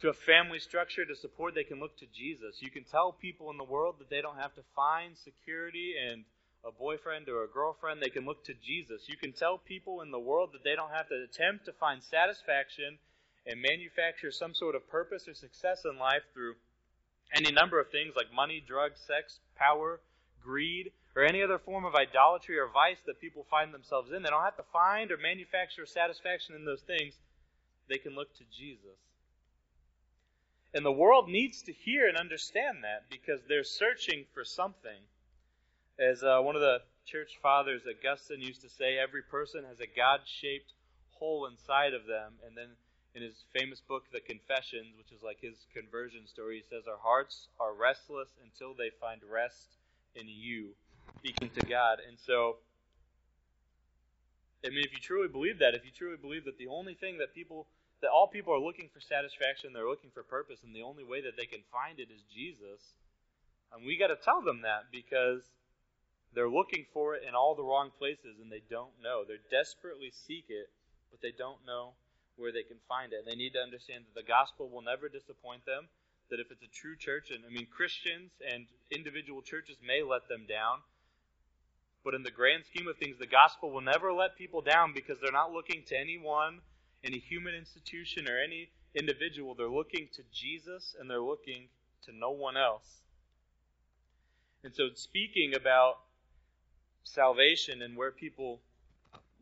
to 0.00 0.08
a 0.08 0.12
family 0.12 0.58
structure 0.58 1.06
to 1.06 1.16
support. 1.16 1.54
They 1.54 1.64
can 1.64 1.80
look 1.80 1.96
to 1.98 2.06
Jesus. 2.12 2.60
You 2.60 2.70
can 2.70 2.84
tell 2.84 3.12
people 3.12 3.50
in 3.50 3.56
the 3.56 3.64
world 3.64 3.96
that 4.00 4.10
they 4.10 4.20
don't 4.20 4.36
have 4.36 4.54
to 4.56 4.62
find 4.74 5.16
security 5.16 5.94
and 5.96 6.24
a 6.64 6.70
boyfriend 6.70 7.28
or 7.28 7.42
a 7.42 7.48
girlfriend, 7.48 8.00
they 8.00 8.08
can 8.08 8.24
look 8.24 8.44
to 8.44 8.54
Jesus. 8.54 9.08
You 9.08 9.16
can 9.16 9.32
tell 9.32 9.58
people 9.58 10.00
in 10.00 10.10
the 10.10 10.18
world 10.18 10.50
that 10.52 10.62
they 10.62 10.76
don't 10.76 10.92
have 10.92 11.08
to 11.08 11.24
attempt 11.24 11.64
to 11.64 11.72
find 11.72 12.02
satisfaction 12.02 12.98
and 13.46 13.60
manufacture 13.60 14.30
some 14.30 14.54
sort 14.54 14.76
of 14.76 14.88
purpose 14.88 15.26
or 15.26 15.34
success 15.34 15.82
in 15.84 15.98
life 15.98 16.22
through 16.32 16.54
any 17.34 17.50
number 17.50 17.80
of 17.80 17.90
things 17.90 18.14
like 18.14 18.32
money, 18.32 18.62
drugs, 18.64 19.00
sex, 19.00 19.40
power, 19.56 20.00
greed, 20.40 20.92
or 21.14 21.22
any 21.22 21.42
other 21.42 21.58
form 21.58 21.84
of 21.84 21.94
idolatry 21.94 22.58
or 22.58 22.68
vice 22.68 23.00
that 23.06 23.20
people 23.20 23.46
find 23.50 23.72
themselves 23.72 24.10
in. 24.12 24.22
They 24.22 24.30
don't 24.30 24.42
have 24.42 24.56
to 24.56 24.72
find 24.72 25.10
or 25.12 25.16
manufacture 25.16 25.84
satisfaction 25.86 26.54
in 26.54 26.64
those 26.64 26.82
things. 26.82 27.14
They 27.88 27.98
can 27.98 28.14
look 28.14 28.34
to 28.38 28.44
Jesus. 28.50 28.98
And 30.74 30.84
the 30.84 30.92
world 30.92 31.28
needs 31.28 31.62
to 31.62 31.72
hear 31.72 32.08
and 32.08 32.16
understand 32.16 32.78
that 32.82 33.04
because 33.10 33.40
they're 33.46 33.64
searching 33.64 34.24
for 34.32 34.44
something. 34.44 35.04
As 35.98 36.22
uh, 36.22 36.40
one 36.40 36.56
of 36.56 36.62
the 36.62 36.80
church 37.04 37.38
fathers, 37.42 37.82
Augustine, 37.84 38.40
used 38.40 38.62
to 38.62 38.70
say, 38.70 38.96
every 38.96 39.22
person 39.22 39.64
has 39.68 39.80
a 39.80 39.86
God 39.86 40.20
shaped 40.24 40.72
hole 41.10 41.46
inside 41.46 41.92
of 41.92 42.06
them. 42.06 42.32
And 42.46 42.56
then 42.56 42.70
in 43.14 43.22
his 43.22 43.44
famous 43.52 43.80
book, 43.80 44.04
The 44.10 44.20
Confessions, 44.20 44.96
which 44.96 45.12
is 45.12 45.22
like 45.22 45.40
his 45.42 45.66
conversion 45.74 46.26
story, 46.26 46.64
he 46.64 46.64
says, 46.74 46.88
Our 46.88 46.96
hearts 46.96 47.48
are 47.60 47.74
restless 47.74 48.30
until 48.42 48.72
they 48.72 48.88
find 48.98 49.20
rest 49.30 49.76
in 50.14 50.26
you, 50.28 50.74
speaking 51.18 51.50
to 51.58 51.66
God. 51.66 51.98
And 52.06 52.18
so, 52.18 52.56
I 54.64 54.68
mean, 54.68 54.84
if 54.84 54.92
you 54.92 54.98
truly 54.98 55.28
believe 55.28 55.58
that, 55.60 55.74
if 55.74 55.84
you 55.84 55.90
truly 55.90 56.16
believe 56.16 56.44
that 56.44 56.58
the 56.58 56.68
only 56.68 56.94
thing 56.94 57.18
that 57.18 57.34
people, 57.34 57.66
that 58.00 58.10
all 58.10 58.26
people 58.26 58.54
are 58.54 58.60
looking 58.60 58.88
for 58.92 59.00
satisfaction, 59.00 59.72
they're 59.72 59.88
looking 59.88 60.10
for 60.14 60.22
purpose, 60.22 60.60
and 60.64 60.74
the 60.74 60.82
only 60.82 61.04
way 61.04 61.20
that 61.22 61.36
they 61.36 61.46
can 61.46 61.60
find 61.72 61.98
it 61.98 62.08
is 62.10 62.22
Jesus, 62.32 62.80
and 63.72 63.86
we 63.86 63.96
got 63.96 64.08
to 64.08 64.16
tell 64.16 64.42
them 64.42 64.62
that 64.62 64.92
because 64.92 65.42
they're 66.34 66.48
looking 66.48 66.86
for 66.92 67.14
it 67.14 67.24
in 67.28 67.34
all 67.34 67.54
the 67.54 67.64
wrong 67.64 67.90
places 67.98 68.40
and 68.40 68.50
they 68.50 68.62
don't 68.70 68.92
know. 69.02 69.24
They 69.24 69.36
desperately 69.50 70.12
seek 70.12 70.46
it, 70.48 70.68
but 71.10 71.20
they 71.20 71.32
don't 71.32 71.64
know 71.66 71.92
where 72.36 72.52
they 72.52 72.62
can 72.62 72.80
find 72.88 73.12
it. 73.12 73.24
And 73.24 73.28
they 73.28 73.36
need 73.36 73.52
to 73.52 73.60
understand 73.60 74.04
that 74.04 74.16
the 74.16 74.26
gospel 74.26 74.68
will 74.68 74.82
never 74.82 75.08
disappoint 75.08 75.64
them. 75.66 75.88
That 76.30 76.40
if 76.40 76.50
it's 76.50 76.64
a 76.64 76.72
true 76.72 76.96
church, 76.96 77.30
and 77.30 77.44
I 77.44 77.52
mean, 77.52 77.68
Christians 77.68 78.32
and 78.40 78.64
individual 78.90 79.42
churches 79.42 79.76
may 79.84 80.00
let 80.02 80.28
them 80.28 80.46
down, 80.48 80.80
but 82.04 82.14
in 82.14 82.22
the 82.22 82.30
grand 82.30 82.64
scheme 82.64 82.88
of 82.88 82.96
things, 82.96 83.18
the 83.18 83.26
gospel 83.26 83.70
will 83.70 83.80
never 83.80 84.12
let 84.12 84.36
people 84.36 84.60
down 84.60 84.92
because 84.94 85.18
they're 85.20 85.32
not 85.32 85.52
looking 85.52 85.82
to 85.86 85.98
anyone, 85.98 86.60
any 87.04 87.18
human 87.18 87.54
institution, 87.54 88.28
or 88.28 88.38
any 88.38 88.70
individual. 88.94 89.54
They're 89.54 89.68
looking 89.68 90.08
to 90.16 90.22
Jesus 90.32 90.96
and 90.98 91.08
they're 91.08 91.22
looking 91.22 91.68
to 92.06 92.12
no 92.12 92.30
one 92.30 92.56
else. 92.56 93.02
And 94.64 94.74
so, 94.74 94.88
speaking 94.94 95.54
about 95.54 95.98
salvation 97.04 97.82
and 97.82 97.96
where 97.96 98.12
people 98.12 98.60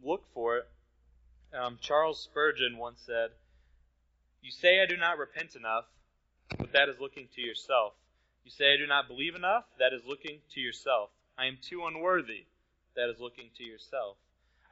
look 0.02 0.24
for 0.32 0.58
it, 0.58 0.68
um, 1.52 1.78
Charles 1.80 2.22
Spurgeon 2.22 2.78
once 2.78 3.00
said, 3.04 3.30
You 4.42 4.50
say 4.50 4.80
I 4.80 4.86
do 4.86 4.96
not 4.96 5.18
repent 5.18 5.56
enough, 5.56 5.84
but 6.58 6.72
that 6.72 6.88
is 6.88 6.96
looking 7.00 7.28
to 7.34 7.40
yourself. 7.40 7.94
You 8.44 8.50
say 8.50 8.72
I 8.72 8.76
do 8.76 8.86
not 8.86 9.08
believe 9.08 9.34
enough, 9.34 9.64
that 9.78 9.92
is 9.92 10.02
looking 10.06 10.38
to 10.54 10.60
yourself. 10.60 11.10
I 11.36 11.46
am 11.46 11.58
too 11.60 11.84
unworthy, 11.86 12.44
that 12.96 13.10
is 13.10 13.20
looking 13.20 13.50
to 13.56 13.64
yourself. 13.64 14.16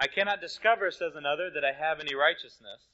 I 0.00 0.06
cannot 0.06 0.40
discover, 0.40 0.90
says 0.90 1.16
another, 1.16 1.50
that 1.50 1.64
I 1.64 1.72
have 1.72 2.00
any 2.00 2.14
righteousness. 2.14 2.86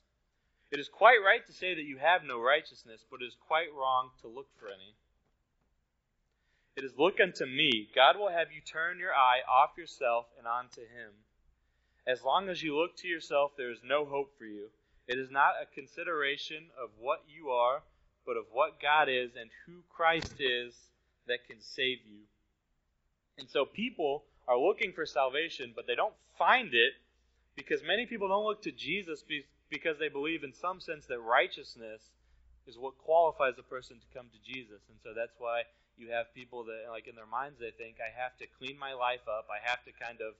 It 0.70 0.80
is 0.80 0.88
quite 0.88 1.18
right 1.24 1.44
to 1.46 1.52
say 1.52 1.74
that 1.74 1.84
you 1.84 1.98
have 1.98 2.24
no 2.24 2.40
righteousness, 2.40 3.04
but 3.10 3.20
it 3.22 3.26
is 3.26 3.36
quite 3.46 3.72
wrong 3.76 4.10
to 4.22 4.28
look 4.28 4.48
for 4.58 4.68
any. 4.68 4.94
It 6.76 6.84
is 6.84 6.98
look 6.98 7.20
unto 7.20 7.46
me. 7.46 7.88
God 7.94 8.18
will 8.18 8.30
have 8.30 8.50
you 8.50 8.60
turn 8.60 8.98
your 8.98 9.14
eye 9.14 9.40
off 9.48 9.78
yourself 9.78 10.26
and 10.38 10.46
onto 10.46 10.80
him. 10.80 11.12
As 12.06 12.24
long 12.24 12.48
as 12.48 12.62
you 12.62 12.76
look 12.76 12.96
to 12.96 13.08
yourself, 13.08 13.52
there 13.56 13.70
is 13.70 13.78
no 13.84 14.04
hope 14.04 14.36
for 14.36 14.44
you. 14.44 14.68
It 15.06 15.18
is 15.18 15.30
not 15.30 15.54
a 15.60 15.72
consideration 15.72 16.64
of 16.82 16.90
what 16.98 17.22
you 17.28 17.50
are, 17.50 17.82
but 18.26 18.36
of 18.36 18.46
what 18.50 18.80
God 18.80 19.08
is 19.08 19.36
and 19.38 19.50
who 19.66 19.84
Christ 19.94 20.34
is 20.40 20.74
that 21.28 21.46
can 21.46 21.60
save 21.60 21.98
you. 22.06 22.20
And 23.38 23.48
so 23.48 23.64
people 23.64 24.24
are 24.46 24.58
looking 24.58 24.92
for 24.92 25.06
salvation, 25.06 25.72
but 25.74 25.86
they 25.86 25.94
don't 25.94 26.14
find 26.38 26.74
it 26.74 26.94
because 27.56 27.82
many 27.86 28.06
people 28.06 28.28
don't 28.28 28.44
look 28.44 28.62
to 28.62 28.72
Jesus 28.72 29.24
because 29.70 29.98
they 29.98 30.08
believe, 30.08 30.44
in 30.44 30.52
some 30.52 30.80
sense, 30.80 31.06
that 31.06 31.20
righteousness 31.20 32.02
is 32.66 32.78
what 32.78 32.98
qualifies 32.98 33.54
a 33.58 33.62
person 33.62 33.96
to 33.96 34.18
come 34.18 34.26
to 34.32 34.40
Jesus. 34.52 34.80
And 34.88 34.98
so 35.02 35.10
that's 35.14 35.34
why 35.38 35.62
you 35.96 36.10
have 36.10 36.34
people 36.34 36.64
that, 36.64 36.90
like, 36.90 37.06
in 37.06 37.14
their 37.14 37.26
minds, 37.26 37.60
they 37.60 37.70
think, 37.70 37.96
I 38.00 38.10
have 38.10 38.36
to 38.38 38.46
clean 38.58 38.78
my 38.78 38.92
life 38.94 39.24
up. 39.28 39.46
I 39.48 39.62
have 39.68 39.84
to 39.84 39.92
kind 39.92 40.20
of 40.20 40.34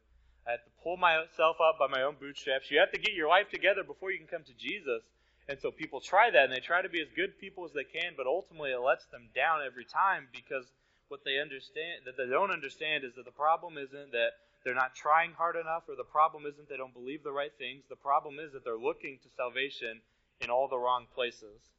I 0.46 0.50
have 0.52 0.64
to 0.64 0.70
pull 0.82 0.99
myself 0.99 1.56
up 1.61 1.78
by 1.78 1.88
my 1.88 2.02
own 2.02 2.16
bootstraps. 2.20 2.70
You 2.70 2.78
have 2.78 2.92
to 2.92 3.00
get 3.00 3.14
your 3.14 3.28
life 3.28 3.49
together 3.49 3.82
before 3.82 4.12
you 4.12 4.18
can 4.18 4.26
come 4.26 4.44
to 4.44 4.52
Jesus. 4.52 5.02
And 5.49 5.58
so 5.61 5.70
people 5.70 6.00
try 6.00 6.30
that, 6.30 6.44
and 6.44 6.52
they 6.52 6.61
try 6.61 6.82
to 6.82 6.88
be 6.88 7.00
as 7.00 7.08
good 7.16 7.38
people 7.38 7.64
as 7.64 7.73
they 7.73 7.84
can, 7.84 8.12
but 8.16 8.26
ultimately 8.26 8.73
it 8.73 8.80
lets 8.80 9.06
them 9.06 9.28
down 9.34 9.61
every 9.64 9.84
time 9.84 10.28
because 10.32 10.73
what 11.14 11.23
they 11.23 11.38
understand 11.38 12.02
that 12.11 12.18
they 12.18 12.26
don't 12.26 12.50
understand 12.50 13.06
is 13.06 13.14
that 13.14 13.25
the 13.25 13.38
problem 13.38 13.78
isn't 13.78 14.11
that 14.11 14.35
they're 14.66 14.75
not 14.75 14.99
trying 14.99 15.30
hard 15.38 15.54
enough, 15.54 15.87
or 15.87 15.94
the 15.94 16.02
problem 16.02 16.42
isn't 16.42 16.66
they 16.68 16.76
don't 16.76 16.94
believe 16.94 17.23
the 17.23 17.30
right 17.30 17.54
things. 17.54 17.85
The 17.87 18.00
problem 18.02 18.42
is 18.42 18.50
that 18.52 18.64
they're 18.64 18.75
looking 18.75 19.23
to 19.23 19.28
salvation 19.37 20.02
in 20.40 20.50
all 20.50 20.66
the 20.66 20.78
wrong 20.78 21.06
places. 21.14 21.71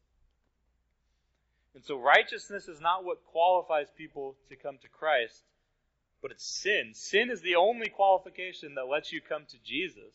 And 1.74 1.84
so 1.84 2.00
righteousness 2.00 2.70
is 2.70 2.80
not 2.80 3.04
what 3.04 3.26
qualifies 3.26 3.92
people 3.92 4.36
to 4.48 4.56
come 4.56 4.78
to 4.80 4.88
Christ 4.88 5.44
but 6.26 6.32
it's 6.32 6.44
sin. 6.44 6.90
Sin 6.94 7.30
is 7.30 7.42
the 7.42 7.54
only 7.54 7.86
qualification 7.86 8.74
that 8.74 8.90
lets 8.90 9.14
you 9.14 9.22
come 9.22 9.46
to 9.46 9.58
Jesus. 9.64 10.10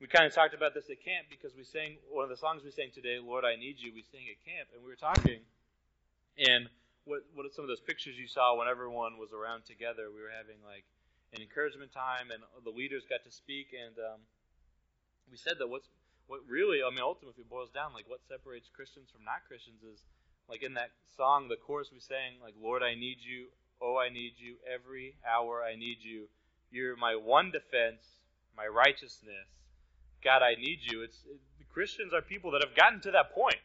We 0.00 0.06
kind 0.06 0.24
of 0.24 0.32
talked 0.32 0.54
about 0.54 0.72
this 0.72 0.88
at 0.88 1.04
camp 1.04 1.26
because 1.28 1.52
we 1.54 1.64
sang 1.64 1.98
one 2.08 2.24
of 2.24 2.30
the 2.30 2.36
songs 2.40 2.64
we 2.64 2.70
sang 2.70 2.88
today, 2.94 3.18
Lord, 3.20 3.44
I 3.44 3.54
Need 3.56 3.76
You, 3.76 3.92
we 3.92 4.00
sang 4.10 4.24
at 4.24 4.40
camp, 4.40 4.72
and 4.72 4.80
we 4.82 4.88
were 4.88 4.96
talking. 4.96 5.44
And 6.38 6.70
what, 7.08 7.24
what 7.32 7.48
are 7.48 7.52
some 7.52 7.64
of 7.64 7.72
those 7.72 7.80
pictures 7.80 8.20
you 8.20 8.28
saw 8.28 8.54
when 8.54 8.68
everyone 8.68 9.16
was 9.16 9.32
around 9.32 9.64
together? 9.64 10.12
We 10.12 10.20
were 10.20 10.32
having 10.32 10.60
like 10.60 10.84
an 11.32 11.40
encouragement 11.40 11.90
time, 11.90 12.28
and 12.28 12.44
the 12.62 12.70
leaders 12.70 13.08
got 13.08 13.24
to 13.24 13.32
speak, 13.32 13.72
and 13.72 13.96
um, 13.96 14.20
we 15.32 15.40
said 15.40 15.56
that 15.58 15.68
what's 15.68 15.88
what 16.28 16.44
really, 16.44 16.84
I 16.84 16.92
mean, 16.92 17.00
ultimately 17.00 17.48
boils 17.48 17.72
down 17.72 17.96
like 17.96 18.04
what 18.04 18.20
separates 18.28 18.68
Christians 18.68 19.08
from 19.08 19.24
not 19.24 19.48
Christians 19.48 19.80
is 19.80 20.04
like 20.44 20.60
in 20.60 20.76
that 20.76 20.92
song, 21.16 21.48
the 21.48 21.56
chorus 21.56 21.88
we 21.88 22.04
sang, 22.04 22.36
like 22.44 22.52
Lord, 22.60 22.84
I 22.84 22.92
need 22.92 23.24
you, 23.24 23.48
Oh, 23.80 23.96
I 23.96 24.08
need 24.08 24.34
you. 24.38 24.56
Every 24.66 25.14
hour 25.26 25.62
I 25.62 25.76
need 25.76 25.98
you. 26.00 26.26
You're 26.70 26.96
my 26.96 27.14
one 27.14 27.50
defense, 27.50 28.02
my 28.56 28.66
righteousness. 28.66 29.46
God, 30.22 30.42
I 30.42 30.54
need 30.54 30.80
you. 30.82 31.02
It's 31.02 31.22
it, 31.30 31.40
Christians 31.72 32.12
are 32.12 32.22
people 32.22 32.50
that 32.52 32.64
have 32.64 32.74
gotten 32.74 33.00
to 33.02 33.12
that 33.12 33.32
point 33.32 33.58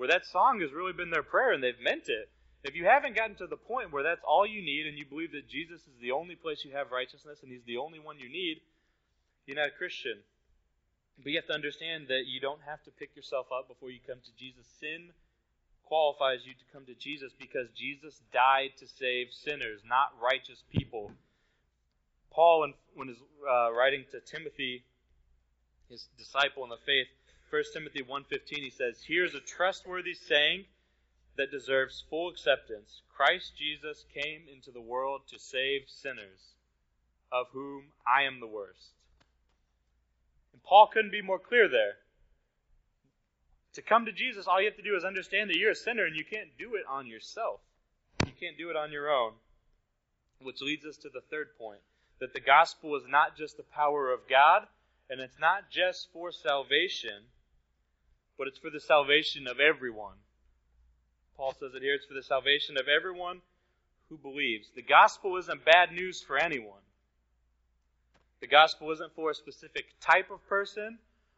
where 0.00 0.08
that 0.08 0.24
song 0.24 0.62
has 0.64 0.72
really 0.72 0.94
been 0.94 1.10
their 1.10 1.22
prayer 1.22 1.52
and 1.52 1.62
they've 1.62 1.84
meant 1.84 2.08
it. 2.08 2.32
If 2.64 2.74
you 2.74 2.86
haven't 2.86 3.16
gotten 3.16 3.36
to 3.36 3.46
the 3.46 3.60
point 3.60 3.92
where 3.92 4.02
that's 4.02 4.24
all 4.24 4.46
you 4.46 4.64
need 4.64 4.86
and 4.86 4.96
you 4.96 5.04
believe 5.04 5.32
that 5.32 5.46
Jesus 5.46 5.82
is 5.82 6.00
the 6.00 6.12
only 6.12 6.34
place 6.34 6.64
you 6.64 6.72
have 6.72 6.90
righteousness 6.90 7.40
and 7.42 7.52
he's 7.52 7.68
the 7.68 7.76
only 7.76 7.98
one 7.98 8.18
you 8.18 8.32
need, 8.32 8.64
you're 9.44 9.60
not 9.60 9.68
a 9.68 9.76
Christian. 9.76 10.24
But 11.22 11.32
you 11.32 11.36
have 11.36 11.52
to 11.52 11.52
understand 11.52 12.08
that 12.08 12.24
you 12.24 12.40
don't 12.40 12.64
have 12.64 12.82
to 12.84 12.90
pick 12.90 13.14
yourself 13.14 13.52
up 13.52 13.68
before 13.68 13.90
you 13.90 14.00
come 14.00 14.24
to 14.24 14.32
Jesus. 14.40 14.64
Sin 14.80 15.12
qualifies 15.84 16.48
you 16.48 16.56
to 16.56 16.72
come 16.72 16.86
to 16.86 16.96
Jesus 16.96 17.36
because 17.38 17.68
Jesus 17.76 18.22
died 18.32 18.80
to 18.80 18.88
save 18.88 19.28
sinners, 19.36 19.84
not 19.84 20.16
righteous 20.16 20.64
people. 20.72 21.12
Paul, 22.32 22.72
when 22.96 23.08
he's 23.08 23.20
uh, 23.44 23.70
writing 23.76 24.06
to 24.12 24.20
Timothy, 24.24 24.82
his 25.90 26.08
disciple 26.16 26.64
in 26.64 26.70
the 26.70 26.80
faith, 26.86 27.12
1 27.50 27.62
Timothy 27.72 28.02
1.15, 28.02 28.48
he 28.48 28.70
says, 28.70 29.02
Here's 29.04 29.34
a 29.34 29.40
trustworthy 29.40 30.14
saying 30.14 30.66
that 31.36 31.50
deserves 31.50 32.04
full 32.08 32.28
acceptance. 32.28 33.02
Christ 33.08 33.56
Jesus 33.56 34.04
came 34.14 34.42
into 34.52 34.70
the 34.70 34.80
world 34.80 35.22
to 35.30 35.38
save 35.38 35.82
sinners, 35.88 36.54
of 37.32 37.46
whom 37.52 37.86
I 38.06 38.22
am 38.22 38.38
the 38.38 38.46
worst. 38.46 38.90
And 40.52 40.62
Paul 40.62 40.86
couldn't 40.92 41.10
be 41.10 41.22
more 41.22 41.40
clear 41.40 41.68
there. 41.68 41.94
To 43.74 43.82
come 43.82 44.06
to 44.06 44.12
Jesus, 44.12 44.46
all 44.46 44.60
you 44.60 44.68
have 44.68 44.76
to 44.76 44.82
do 44.82 44.94
is 44.94 45.04
understand 45.04 45.50
that 45.50 45.56
you're 45.56 45.72
a 45.72 45.76
sinner 45.76 46.04
and 46.04 46.16
you 46.16 46.24
can't 46.24 46.56
do 46.56 46.76
it 46.76 46.84
on 46.88 47.06
yourself. 47.06 47.60
You 48.26 48.32
can't 48.38 48.58
do 48.58 48.70
it 48.70 48.76
on 48.76 48.92
your 48.92 49.10
own. 49.10 49.32
Which 50.40 50.62
leads 50.62 50.86
us 50.86 50.96
to 50.98 51.08
the 51.08 51.20
third 51.20 51.48
point 51.58 51.80
that 52.20 52.32
the 52.32 52.40
gospel 52.40 52.94
is 52.96 53.04
not 53.08 53.36
just 53.36 53.56
the 53.56 53.62
power 53.62 54.12
of 54.12 54.28
God, 54.28 54.66
and 55.08 55.20
it's 55.20 55.38
not 55.40 55.70
just 55.70 56.12
for 56.12 56.30
salvation, 56.30 57.24
but 58.40 58.48
it's 58.48 58.58
for 58.58 58.70
the 58.70 58.80
salvation 58.80 59.46
of 59.46 59.60
everyone. 59.60 60.16
Paul 61.36 61.54
says 61.60 61.74
it 61.74 61.82
here 61.82 61.92
it's 61.92 62.06
for 62.06 62.14
the 62.14 62.22
salvation 62.22 62.78
of 62.78 62.88
everyone 62.88 63.42
who 64.08 64.16
believes. 64.16 64.70
The 64.74 64.80
gospel 64.80 65.36
isn't 65.36 65.66
bad 65.66 65.92
news 65.92 66.22
for 66.22 66.38
anyone. 66.38 66.80
The 68.40 68.46
gospel 68.46 68.92
isn't 68.92 69.14
for 69.14 69.30
a 69.30 69.34
specific 69.34 69.88
type 70.00 70.30
of 70.30 70.40
person 70.48 70.96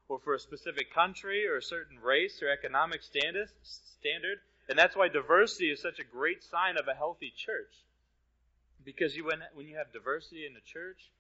or 0.09 0.21
for 0.21 0.35
a 0.35 0.39
specific 0.39 0.95
country 0.95 1.45
or 1.45 1.57
a 1.57 1.63
certain 1.63 1.99
race 1.99 2.41
or 2.41 2.49
economic 2.49 3.03
standard. 3.03 4.39
And 4.69 4.79
that's 4.79 4.95
why 4.95 5.09
diversity 5.09 5.73
is 5.73 5.83
such 5.83 5.99
a 5.99 6.05
great 6.05 6.45
sign 6.45 6.77
of 6.79 6.87
a 6.87 6.95
healthy 6.95 7.33
church. 7.37 7.75
Because 8.85 9.17
you, 9.17 9.25
when, 9.25 9.41
when 9.55 9.67
you 9.67 9.75
have 9.75 9.93
diversity 9.93 10.47
in 10.47 10.53
a 10.55 10.61
church, 10.61 11.11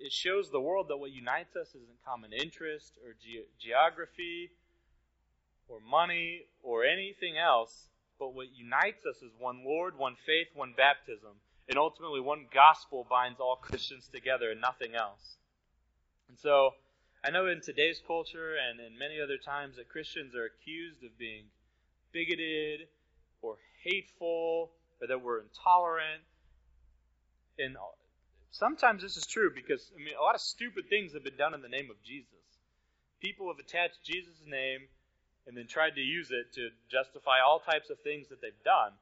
it 0.00 0.12
shows 0.12 0.50
the 0.50 0.60
world 0.60 0.88
that 0.88 0.96
what 0.96 1.12
unites 1.12 1.54
us 1.54 1.68
isn't 1.68 2.04
common 2.04 2.32
interest 2.32 2.94
or 3.06 3.12
ge- 3.12 3.46
geography 3.60 4.50
or 5.70 5.78
money 5.80 6.42
or 6.62 6.84
anything 6.84 7.38
else, 7.38 7.88
but 8.18 8.34
what 8.34 8.48
unites 8.54 9.06
us 9.06 9.22
is 9.22 9.30
one 9.38 9.64
Lord, 9.64 9.96
one 9.96 10.16
faith, 10.26 10.48
one 10.54 10.74
baptism. 10.76 11.40
And 11.68 11.78
ultimately, 11.78 12.20
one 12.20 12.46
gospel 12.52 13.06
binds 13.08 13.38
all 13.38 13.56
Christians 13.56 14.08
together 14.12 14.50
and 14.50 14.60
nothing 14.60 14.94
else. 14.94 15.36
And 16.28 16.36
so, 16.36 16.74
I 17.24 17.30
know 17.30 17.46
in 17.46 17.60
today's 17.60 18.02
culture 18.04 18.56
and 18.56 18.80
in 18.80 18.98
many 18.98 19.20
other 19.20 19.38
times 19.38 19.76
that 19.76 19.88
Christians 19.88 20.34
are 20.34 20.46
accused 20.46 21.04
of 21.04 21.16
being 21.16 21.44
bigoted 22.12 22.88
or 23.40 23.56
hateful 23.84 24.70
or 25.00 25.06
that 25.06 25.22
we're 25.22 25.40
intolerant. 25.40 26.22
And 27.58 27.76
sometimes 28.50 29.02
this 29.02 29.16
is 29.16 29.26
true 29.26 29.52
because, 29.54 29.92
I 29.94 29.98
mean, 29.98 30.14
a 30.18 30.22
lot 30.22 30.34
of 30.34 30.40
stupid 30.40 30.88
things 30.88 31.12
have 31.12 31.22
been 31.22 31.36
done 31.36 31.54
in 31.54 31.62
the 31.62 31.68
name 31.68 31.90
of 31.90 32.02
Jesus. 32.02 32.28
People 33.20 33.48
have 33.48 33.58
attached 33.58 34.02
Jesus' 34.02 34.42
name 34.46 34.88
and 35.46 35.56
then 35.56 35.66
tried 35.66 35.94
to 35.94 36.00
use 36.00 36.30
it 36.30 36.52
to 36.54 36.70
justify 36.90 37.40
all 37.40 37.60
types 37.60 37.90
of 37.90 37.98
things 38.00 38.28
that 38.28 38.40
they've 38.40 38.64
done. 38.64 38.92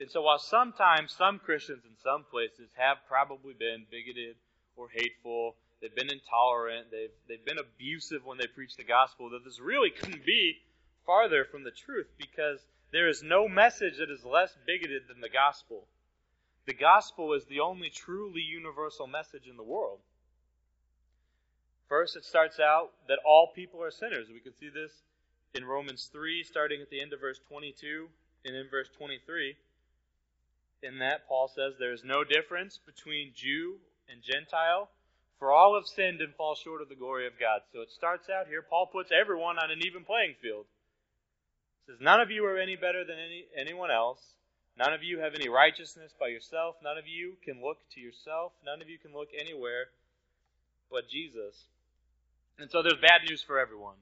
And 0.00 0.10
so 0.10 0.22
while 0.22 0.38
sometimes 0.38 1.12
some 1.12 1.38
Christians 1.38 1.84
in 1.84 1.96
some 2.02 2.24
places 2.30 2.70
have 2.76 2.98
probably 3.06 3.54
been 3.54 3.86
bigoted 3.90 4.36
or 4.76 4.88
hateful, 4.88 5.54
they've 5.80 5.94
been 5.94 6.10
intolerant, 6.10 6.90
they've, 6.90 7.14
they've 7.28 7.44
been 7.44 7.58
abusive 7.58 8.24
when 8.24 8.38
they 8.38 8.46
preach 8.46 8.76
the 8.76 8.84
gospel, 8.84 9.30
that 9.30 9.44
this 9.44 9.60
really 9.60 9.90
couldn't 9.90 10.24
be 10.24 10.56
farther 11.06 11.44
from 11.44 11.64
the 11.64 11.70
truth 11.70 12.08
because 12.18 12.60
there 12.92 13.08
is 13.08 13.22
no 13.22 13.48
message 13.48 13.98
that 13.98 14.10
is 14.10 14.24
less 14.24 14.56
bigoted 14.66 15.02
than 15.08 15.20
the 15.20 15.28
gospel. 15.28 15.86
The 16.66 16.74
gospel 16.74 17.32
is 17.32 17.44
the 17.44 17.60
only 17.60 17.90
truly 17.90 18.40
universal 18.40 19.06
message 19.06 19.46
in 19.48 19.56
the 19.56 19.62
world. 19.62 20.00
First, 21.92 22.16
it 22.16 22.24
starts 22.24 22.58
out 22.58 22.92
that 23.06 23.18
all 23.22 23.52
people 23.54 23.82
are 23.82 23.90
sinners. 23.90 24.32
We 24.32 24.40
can 24.40 24.56
see 24.56 24.70
this 24.72 25.02
in 25.52 25.66
Romans 25.66 26.08
3, 26.10 26.42
starting 26.42 26.80
at 26.80 26.88
the 26.88 27.02
end 27.02 27.12
of 27.12 27.20
verse 27.20 27.38
22 27.50 28.08
and 28.46 28.56
in 28.56 28.70
verse 28.70 28.88
23. 28.96 29.54
In 30.82 31.00
that, 31.00 31.28
Paul 31.28 31.52
says, 31.54 31.74
There 31.78 31.92
is 31.92 32.02
no 32.02 32.24
difference 32.24 32.80
between 32.80 33.34
Jew 33.36 33.76
and 34.08 34.22
Gentile, 34.22 34.88
for 35.38 35.52
all 35.52 35.74
have 35.74 35.84
sinned 35.84 36.22
and 36.22 36.34
fall 36.34 36.54
short 36.54 36.80
of 36.80 36.88
the 36.88 36.94
glory 36.94 37.26
of 37.26 37.38
God. 37.38 37.60
So 37.74 37.82
it 37.82 37.90
starts 37.90 38.30
out 38.30 38.46
here. 38.48 38.62
Paul 38.62 38.86
puts 38.86 39.12
everyone 39.12 39.58
on 39.58 39.70
an 39.70 39.84
even 39.84 40.02
playing 40.02 40.36
field. 40.40 40.64
He 41.84 41.92
says, 41.92 42.00
None 42.00 42.22
of 42.22 42.30
you 42.30 42.46
are 42.46 42.56
any 42.56 42.74
better 42.74 43.04
than 43.04 43.18
any, 43.18 43.44
anyone 43.54 43.90
else. 43.90 44.32
None 44.78 44.94
of 44.94 45.04
you 45.04 45.18
have 45.18 45.34
any 45.34 45.50
righteousness 45.50 46.14
by 46.18 46.28
yourself. 46.28 46.76
None 46.82 46.96
of 46.96 47.06
you 47.06 47.36
can 47.44 47.60
look 47.60 47.84
to 47.92 48.00
yourself. 48.00 48.52
None 48.64 48.80
of 48.80 48.88
you 48.88 48.96
can 48.96 49.12
look 49.12 49.28
anywhere 49.38 49.92
but 50.92 51.08
Jesus. 51.08 51.68
And 52.62 52.70
so 52.70 52.80
there's 52.80 53.00
bad 53.02 53.22
news 53.28 53.42
for 53.42 53.58
everyone. 53.58 53.96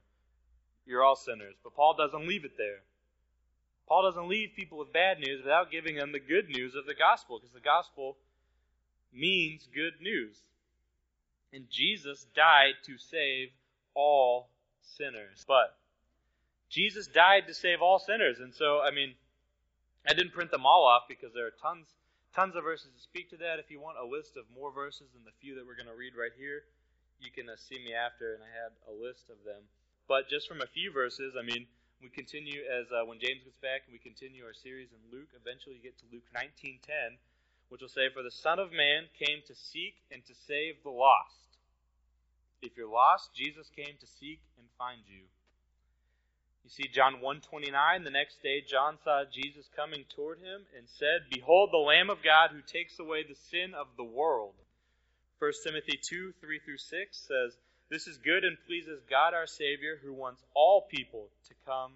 You're 0.85 1.03
all 1.03 1.17
sinners. 1.17 1.55
But 1.65 1.75
Paul 1.75 1.95
doesn't 1.97 2.29
leave 2.29 2.45
it 2.45 2.59
there. 2.59 2.85
Paul 3.89 4.03
doesn't 4.03 4.29
leave 4.29 4.51
people 4.55 4.77
with 4.77 4.93
bad 4.93 5.19
news 5.19 5.41
without 5.43 5.73
giving 5.73 5.97
them 5.97 6.13
the 6.13 6.21
good 6.21 6.51
news 6.51 6.75
of 6.75 6.85
the 6.85 6.95
gospel, 6.95 7.39
because 7.39 7.55
the 7.55 7.65
gospel 7.65 8.19
means 9.15 9.67
good 9.75 9.95
news. 10.03 10.37
And 11.55 11.71
Jesus 11.71 12.27
died 12.37 12.75
to 12.85 12.99
save 12.99 13.49
all 13.95 14.51
sinners. 14.83 15.43
But 15.49 15.75
Jesus 16.69 17.07
died 17.07 17.49
to 17.49 17.55
save 17.55 17.81
all 17.81 17.99
sinners. 17.99 18.41
And 18.41 18.55
so, 18.55 18.81
I 18.85 18.91
mean, 18.91 19.15
I 20.07 20.13
didn't 20.13 20.35
print 20.35 20.51
them 20.51 20.67
all 20.67 20.85
off 20.85 21.09
because 21.09 21.33
there 21.33 21.47
are 21.47 21.57
tons, 21.63 21.87
tons 22.35 22.55
of 22.57 22.65
verses 22.65 22.91
to 22.95 23.01
speak 23.01 23.31
to 23.31 23.39
that. 23.39 23.59
If 23.59 23.71
you 23.71 23.81
want 23.81 23.97
a 23.97 24.05
list 24.05 24.37
of 24.37 24.45
more 24.55 24.71
verses 24.71 25.09
than 25.15 25.25
the 25.25 25.33
few 25.41 25.55
that 25.55 25.65
we're 25.65 25.77
going 25.77 25.89
to 25.89 25.97
read 25.97 26.13
right 26.13 26.37
here, 26.39 26.65
you 27.21 27.31
can 27.31 27.49
uh, 27.49 27.57
see 27.57 27.79
me 27.79 27.93
after, 27.93 28.35
and 28.35 28.43
I 28.43 28.51
had 28.51 28.73
a 28.89 28.95
list 28.97 29.29
of 29.29 29.45
them. 29.45 29.69
But 30.09 30.29
just 30.29 30.49
from 30.49 30.61
a 30.61 30.67
few 30.67 30.91
verses, 30.91 31.37
I 31.39 31.45
mean, 31.45 31.69
we 32.03 32.09
continue 32.09 32.65
as 32.65 32.89
uh, 32.91 33.05
when 33.05 33.21
James 33.21 33.45
gets 33.45 33.61
back, 33.61 33.85
and 33.85 33.93
we 33.93 34.01
continue 34.01 34.45
our 34.45 34.57
series 34.57 34.89
in 34.91 35.01
Luke. 35.13 35.29
Eventually, 35.37 35.77
you 35.77 35.83
get 35.85 36.01
to 36.01 36.09
Luke 36.11 36.27
19:10, 36.33 37.21
which 37.69 37.81
will 37.81 37.93
say, 37.93 38.09
"For 38.09 38.23
the 38.23 38.31
Son 38.33 38.59
of 38.59 38.73
Man 38.73 39.09
came 39.15 39.43
to 39.47 39.55
seek 39.55 40.01
and 40.11 40.25
to 40.27 40.35
save 40.35 40.83
the 40.83 40.91
lost." 40.91 41.61
If 42.63 42.77
you're 42.77 42.91
lost, 42.91 43.35
Jesus 43.35 43.71
came 43.71 43.97
to 44.01 44.07
seek 44.07 44.41
and 44.59 44.67
find 44.77 45.01
you. 45.07 45.29
You 46.65 46.71
see 46.71 46.89
John 46.89 47.21
1:29, 47.21 48.05
the 48.05 48.11
next 48.11 48.43
day 48.43 48.61
John 48.61 48.99
saw 49.03 49.25
Jesus 49.25 49.69
coming 49.75 50.05
toward 50.05 50.41
him 50.41 50.67
and 50.77 50.89
said, 50.89 51.29
"Behold 51.31 51.73
the 51.73 51.79
Lamb 51.79 52.11
of 52.11 52.23
God 52.23 52.51
who 52.51 52.63
takes 52.63 52.99
away 52.99 53.23
the 53.23 53.35
sin 53.35 53.75
of 53.75 53.97
the 53.97 54.05
world." 54.05 54.55
1 55.41 55.53
Timothy 55.65 55.99
2, 56.03 56.35
3 56.39 56.59
through 56.59 56.77
6 56.77 57.17
says, 57.17 57.57
This 57.89 58.07
is 58.07 58.19
good 58.19 58.45
and 58.45 58.59
pleases 58.67 59.01
God 59.09 59.33
our 59.33 59.47
Savior, 59.47 59.99
who 60.05 60.13
wants 60.13 60.43
all 60.55 60.83
people 60.83 61.29
to 61.49 61.55
come, 61.65 61.93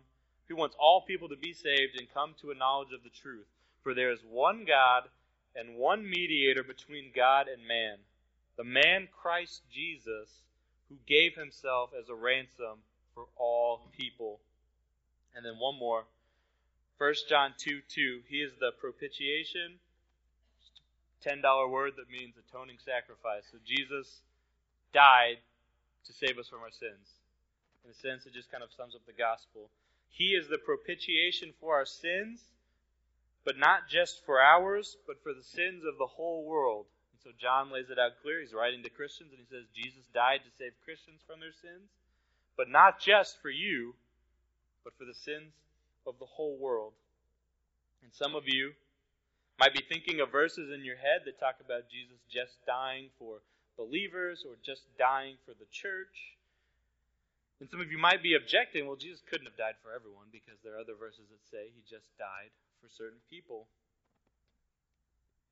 who 0.48 0.56
wants 0.56 0.74
all 0.80 1.02
people 1.02 1.28
to 1.28 1.36
be 1.36 1.52
saved 1.52 1.98
and 1.98 2.08
come 2.14 2.34
to 2.40 2.52
a 2.52 2.54
knowledge 2.54 2.94
of 2.94 3.02
the 3.02 3.10
truth. 3.10 3.44
For 3.82 3.92
there 3.92 4.10
is 4.10 4.20
one 4.30 4.64
God 4.66 5.02
and 5.54 5.76
one 5.76 6.08
mediator 6.08 6.62
between 6.62 7.12
God 7.14 7.48
and 7.48 7.68
man, 7.68 7.98
the 8.56 8.64
man 8.64 9.08
Christ 9.12 9.60
Jesus, 9.70 10.40
who 10.88 10.96
gave 11.06 11.34
himself 11.36 11.90
as 11.92 12.08
a 12.08 12.14
ransom 12.14 12.80
for 13.14 13.26
all 13.36 13.82
people. 13.94 14.40
And 15.36 15.44
then 15.44 15.58
one 15.58 15.78
more. 15.78 16.04
1 16.96 17.14
John 17.28 17.52
2 17.58 17.82
2. 17.88 18.20
He 18.26 18.36
is 18.36 18.52
the 18.58 18.72
propitiation. 18.80 19.80
$10 21.24 21.70
word 21.70 21.92
that 21.96 22.10
means 22.10 22.34
atoning 22.36 22.78
sacrifice. 22.84 23.44
So 23.50 23.58
Jesus 23.64 24.20
died 24.92 25.38
to 26.06 26.12
save 26.12 26.38
us 26.38 26.48
from 26.48 26.60
our 26.60 26.70
sins. 26.70 27.18
In 27.84 27.90
a 27.90 27.94
sense, 27.94 28.26
it 28.26 28.32
just 28.32 28.50
kind 28.52 28.62
of 28.62 28.72
sums 28.76 28.94
up 28.94 29.04
the 29.06 29.16
gospel. 29.16 29.68
He 30.08 30.36
is 30.36 30.48
the 30.48 30.58
propitiation 30.58 31.52
for 31.60 31.74
our 31.74 31.84
sins, 31.84 32.40
but 33.44 33.58
not 33.58 33.88
just 33.88 34.24
for 34.24 34.40
ours, 34.40 34.96
but 35.06 35.22
for 35.22 35.32
the 35.34 35.42
sins 35.42 35.84
of 35.84 35.98
the 35.98 36.06
whole 36.06 36.44
world. 36.44 36.86
And 37.12 37.20
so 37.20 37.30
John 37.40 37.72
lays 37.72 37.90
it 37.90 37.98
out 37.98 38.20
clear. 38.22 38.40
He's 38.40 38.54
writing 38.54 38.82
to 38.84 38.90
Christians, 38.90 39.32
and 39.32 39.40
he 39.40 39.48
says 39.48 39.64
Jesus 39.74 40.04
died 40.14 40.40
to 40.44 40.56
save 40.56 40.72
Christians 40.84 41.20
from 41.26 41.40
their 41.40 41.56
sins, 41.60 41.88
but 42.56 42.70
not 42.70 43.00
just 43.00 43.40
for 43.42 43.50
you, 43.50 43.94
but 44.84 44.94
for 44.96 45.04
the 45.04 45.14
sins 45.16 45.52
of 46.06 46.18
the 46.20 46.26
whole 46.26 46.56
world. 46.56 46.92
And 48.02 48.12
some 48.12 48.34
of 48.34 48.44
you 48.46 48.72
might 49.58 49.74
be 49.74 49.84
thinking 49.86 50.20
of 50.20 50.30
verses 50.30 50.70
in 50.72 50.84
your 50.84 50.96
head 50.96 51.22
that 51.24 51.38
talk 51.38 51.62
about 51.62 51.90
Jesus 51.90 52.18
just 52.26 52.58
dying 52.66 53.10
for 53.18 53.42
believers 53.78 54.44
or 54.46 54.56
just 54.62 54.82
dying 54.98 55.36
for 55.46 55.54
the 55.54 55.68
church. 55.70 56.34
And 57.62 57.70
some 57.70 57.80
of 57.80 57.90
you 57.90 57.98
might 57.98 58.22
be 58.22 58.34
objecting, 58.34 58.86
well, 58.86 58.98
Jesus 58.98 59.22
couldn't 59.24 59.46
have 59.46 59.56
died 59.56 59.78
for 59.78 59.94
everyone 59.94 60.28
because 60.34 60.58
there 60.62 60.74
are 60.74 60.82
other 60.82 60.98
verses 60.98 61.30
that 61.30 61.42
say 61.46 61.70
he 61.70 61.82
just 61.86 62.10
died 62.18 62.50
for 62.82 62.90
certain 62.90 63.22
people. 63.30 63.70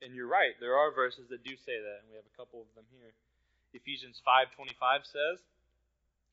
And 0.02 0.18
you're 0.18 0.30
right, 0.30 0.58
there 0.58 0.74
are 0.74 0.90
verses 0.90 1.30
that 1.30 1.46
do 1.46 1.54
say 1.54 1.78
that, 1.78 2.02
and 2.02 2.10
we 2.10 2.18
have 2.18 2.26
a 2.26 2.34
couple 2.34 2.58
of 2.58 2.70
them 2.74 2.90
here. 2.90 3.14
Ephesians 3.70 4.18
5:25 4.26 5.06
says, 5.06 5.38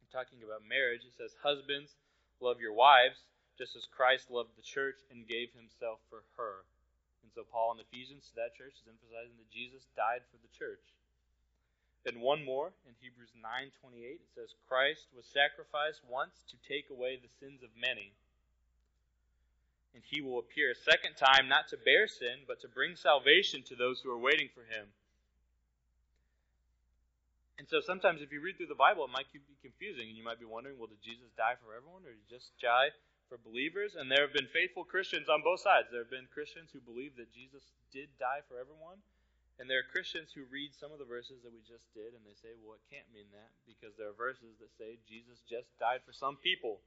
I'm 0.02 0.10
talking 0.10 0.42
about 0.42 0.66
marriage, 0.66 1.06
it 1.06 1.14
says, 1.14 1.38
"Husbands, 1.46 1.94
Love 2.42 2.62
your 2.62 2.72
wives, 2.72 3.20
just 3.58 3.76
as 3.76 3.86
Christ 3.92 4.32
loved 4.32 4.56
the 4.56 4.64
church 4.64 4.96
and 5.12 5.28
gave 5.28 5.52
himself 5.52 6.00
for 6.10 6.24
her. 6.38 6.64
And 7.30 7.46
so 7.46 7.46
Paul 7.46 7.78
in 7.78 7.86
Ephesians 7.86 8.26
to 8.34 8.42
that 8.42 8.58
church 8.58 8.74
is 8.74 8.90
emphasizing 8.90 9.38
that 9.38 9.54
Jesus 9.54 9.86
died 9.94 10.26
for 10.34 10.42
the 10.42 10.50
church. 10.58 10.82
And 12.10 12.26
one 12.26 12.42
more 12.42 12.74
in 12.90 12.98
Hebrews 12.98 13.38
9:28 13.38 14.18
it 14.18 14.34
says 14.34 14.58
Christ 14.66 15.06
was 15.14 15.30
sacrificed 15.30 16.02
once 16.10 16.42
to 16.50 16.58
take 16.66 16.90
away 16.90 17.22
the 17.22 17.30
sins 17.38 17.62
of 17.62 17.70
many. 17.78 18.18
And 19.94 20.02
he 20.02 20.26
will 20.26 20.42
appear 20.42 20.74
a 20.74 20.86
second 20.90 21.22
time 21.22 21.46
not 21.46 21.70
to 21.70 21.78
bear 21.78 22.10
sin 22.10 22.50
but 22.50 22.62
to 22.62 22.68
bring 22.68 22.96
salvation 22.96 23.62
to 23.70 23.76
those 23.78 24.02
who 24.02 24.10
are 24.10 24.18
waiting 24.18 24.50
for 24.50 24.66
him. 24.66 24.90
And 27.60 27.70
so 27.70 27.80
sometimes 27.80 28.24
if 28.24 28.32
you 28.34 28.42
read 28.42 28.58
through 28.58 28.74
the 28.74 28.80
Bible, 28.80 29.06
it 29.06 29.14
might 29.14 29.30
be 29.32 29.42
confusing, 29.62 30.08
and 30.08 30.18
you 30.18 30.24
might 30.24 30.40
be 30.40 30.50
wondering, 30.50 30.80
well, 30.80 30.88
did 30.88 31.04
Jesus 31.04 31.30
die 31.38 31.60
for 31.62 31.76
everyone, 31.76 32.02
or 32.08 32.10
did 32.10 32.24
he 32.26 32.34
just 32.34 32.58
die 32.58 32.90
for 33.30 33.38
believers? 33.38 33.94
And 33.94 34.10
there 34.10 34.26
have 34.26 34.34
been 34.34 34.50
faithful 34.50 34.84
Christians 34.84 35.30
on 35.30 35.46
both 35.46 35.62
sides. 35.62 35.88
There 35.94 36.02
have 36.02 36.12
been 36.12 36.28
Christians 36.34 36.74
who 36.74 36.82
believe 36.82 37.16
that 37.22 37.30
Jesus 37.30 37.62
did 37.94 38.10
die 38.18 38.42
for 38.50 38.58
everyone, 38.58 39.00
and 39.62 39.70
there 39.70 39.80
are 39.80 39.94
Christians 39.94 40.34
who 40.34 40.50
read 40.50 40.74
some 40.74 40.90
of 40.90 40.98
the 40.98 41.08
verses 41.08 41.46
that 41.46 41.54
we 41.54 41.62
just 41.70 41.86
did, 41.94 42.18
and 42.18 42.26
they 42.26 42.36
say, 42.42 42.58
well, 42.60 42.76
it 42.76 42.86
can't 42.90 43.08
mean 43.14 43.30
that, 43.32 43.54
because 43.70 43.94
there 43.96 44.10
are 44.10 44.18
verses 44.18 44.58
that 44.58 44.74
say 44.82 44.98
Jesus 45.06 45.40
just 45.46 45.70
died 45.78 46.02
for 46.04 46.12
some 46.12 46.36
people. 46.42 46.82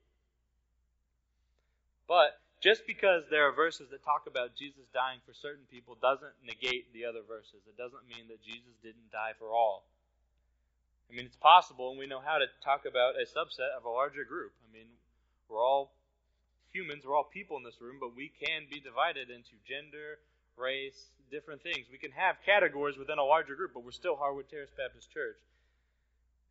But 2.11 2.43
just 2.59 2.87
because 2.87 3.25
there 3.31 3.47
are 3.47 3.55
verses 3.55 3.91
that 3.91 4.03
talk 4.03 4.27
about 4.27 4.55
Jesus 4.59 4.87
dying 4.95 5.19
for 5.27 5.35
certain 5.35 5.67
people 5.71 5.99
doesn't 5.99 6.35
negate 6.43 6.91
the 6.95 7.07
other 7.07 7.23
verses. 7.27 7.63
It 7.67 7.79
doesn't 7.79 8.07
mean 8.07 8.27
that 8.31 8.43
Jesus 8.43 8.75
didn't 8.83 9.11
die 9.11 9.35
for 9.39 9.51
all. 9.51 9.87
I 11.11 11.15
mean, 11.15 11.27
it's 11.27 11.37
possible, 11.37 11.91
and 11.91 11.99
we 11.99 12.07
know 12.07 12.25
how 12.25 12.39
to 12.39 12.47
talk 12.65 12.87
about 12.87 13.21
a 13.21 13.27
subset 13.29 13.69
of 13.77 13.85
a 13.85 13.93
larger 13.93 14.25
group. 14.25 14.53
I 14.65 14.73
mean, 14.73 14.89
we're 15.51 15.61
all 15.61 15.93
humans, 16.73 17.05
we're 17.05 17.15
all 17.15 17.29
people 17.29 17.57
in 17.57 17.65
this 17.65 17.81
room, 17.81 17.97
but 18.01 18.17
we 18.17 18.33
can 18.33 18.67
be 18.71 18.81
divided 18.81 19.29
into 19.31 19.53
gender, 19.69 20.19
race, 20.57 21.13
different 21.31 21.63
things. 21.63 21.87
We 21.91 21.99
can 21.99 22.13
have 22.13 22.37
categories 22.45 22.97
within 22.97 23.19
a 23.19 23.25
larger 23.25 23.55
group, 23.55 23.73
but 23.75 23.85
we're 23.85 23.93
still 23.93 24.17
Harwood 24.17 24.49
Terrace 24.51 24.73
Baptist 24.77 25.11
Church. 25.11 25.39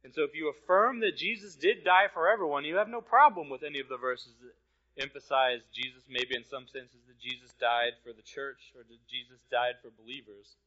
And 0.03 0.13
so 0.13 0.23
if 0.23 0.34
you 0.34 0.49
affirm 0.49 1.01
that 1.01 1.17
Jesus 1.17 1.55
did 1.55 1.84
die 1.84 2.07
for 2.13 2.29
everyone, 2.29 2.65
you 2.65 2.77
have 2.77 2.89
no 2.89 3.01
problem 3.01 3.49
with 3.49 3.62
any 3.62 3.79
of 3.79 3.89
the 3.89 3.97
verses 3.97 4.34
that 4.41 4.55
emphasize 5.01 5.62
Jesus, 5.73 6.01
maybe 6.10 6.36
in 6.36 6.43
some 6.43 6.65
senses, 6.65 7.01
that 7.07 7.19
Jesus 7.21 7.53
died 7.62 7.93
for 8.03 8.12
the 8.12 8.25
church 8.25 8.73
or 8.75 8.81
that 8.81 9.01
Jesus 9.10 9.38
died 9.51 9.77
for 9.81 9.89
believers. 10.01 10.57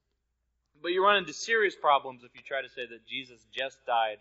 But 0.80 0.92
you 0.92 1.02
run 1.02 1.16
into 1.16 1.32
serious 1.32 1.74
problems 1.74 2.22
if 2.22 2.30
you 2.34 2.42
try 2.42 2.62
to 2.62 2.68
say 2.68 2.86
that 2.86 3.06
Jesus 3.06 3.42
just 3.50 3.84
died 3.86 4.18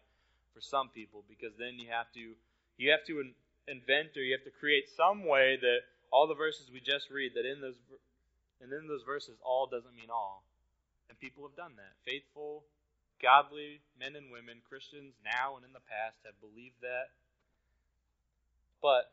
for 0.54 0.62
some 0.62 0.90
people, 0.90 1.24
because 1.30 1.54
then 1.58 1.78
you 1.78 1.90
have 1.90 2.12
to 2.14 2.34
you 2.78 2.92
have 2.92 3.06
to 3.06 3.22
invent 3.68 4.16
or 4.18 4.24
you 4.24 4.34
have 4.36 4.44
to 4.44 4.60
create 4.60 4.90
some 4.96 5.26
way 5.26 5.58
that 5.60 5.88
all 6.12 6.28
the 6.28 6.36
verses 6.36 6.70
we 6.72 6.80
just 6.80 7.10
read 7.10 7.34
that 7.36 7.46
in 7.46 7.62
those 7.62 7.80
and 8.62 8.72
in 8.72 8.88
those 8.88 9.04
verses 9.04 9.36
all 9.44 9.68
doesn't 9.68 9.96
mean 9.96 10.12
all. 10.12 10.44
And 11.10 11.20
people 11.20 11.44
have 11.44 11.56
done 11.56 11.76
that. 11.76 11.94
Faithful, 12.08 12.64
godly 13.22 13.84
men 14.00 14.16
and 14.16 14.32
women, 14.32 14.64
Christians 14.68 15.16
now 15.24 15.60
and 15.60 15.68
in 15.68 15.74
the 15.76 15.84
past 15.84 16.20
have 16.24 16.40
believed 16.40 16.80
that. 16.80 17.12
But 18.80 19.12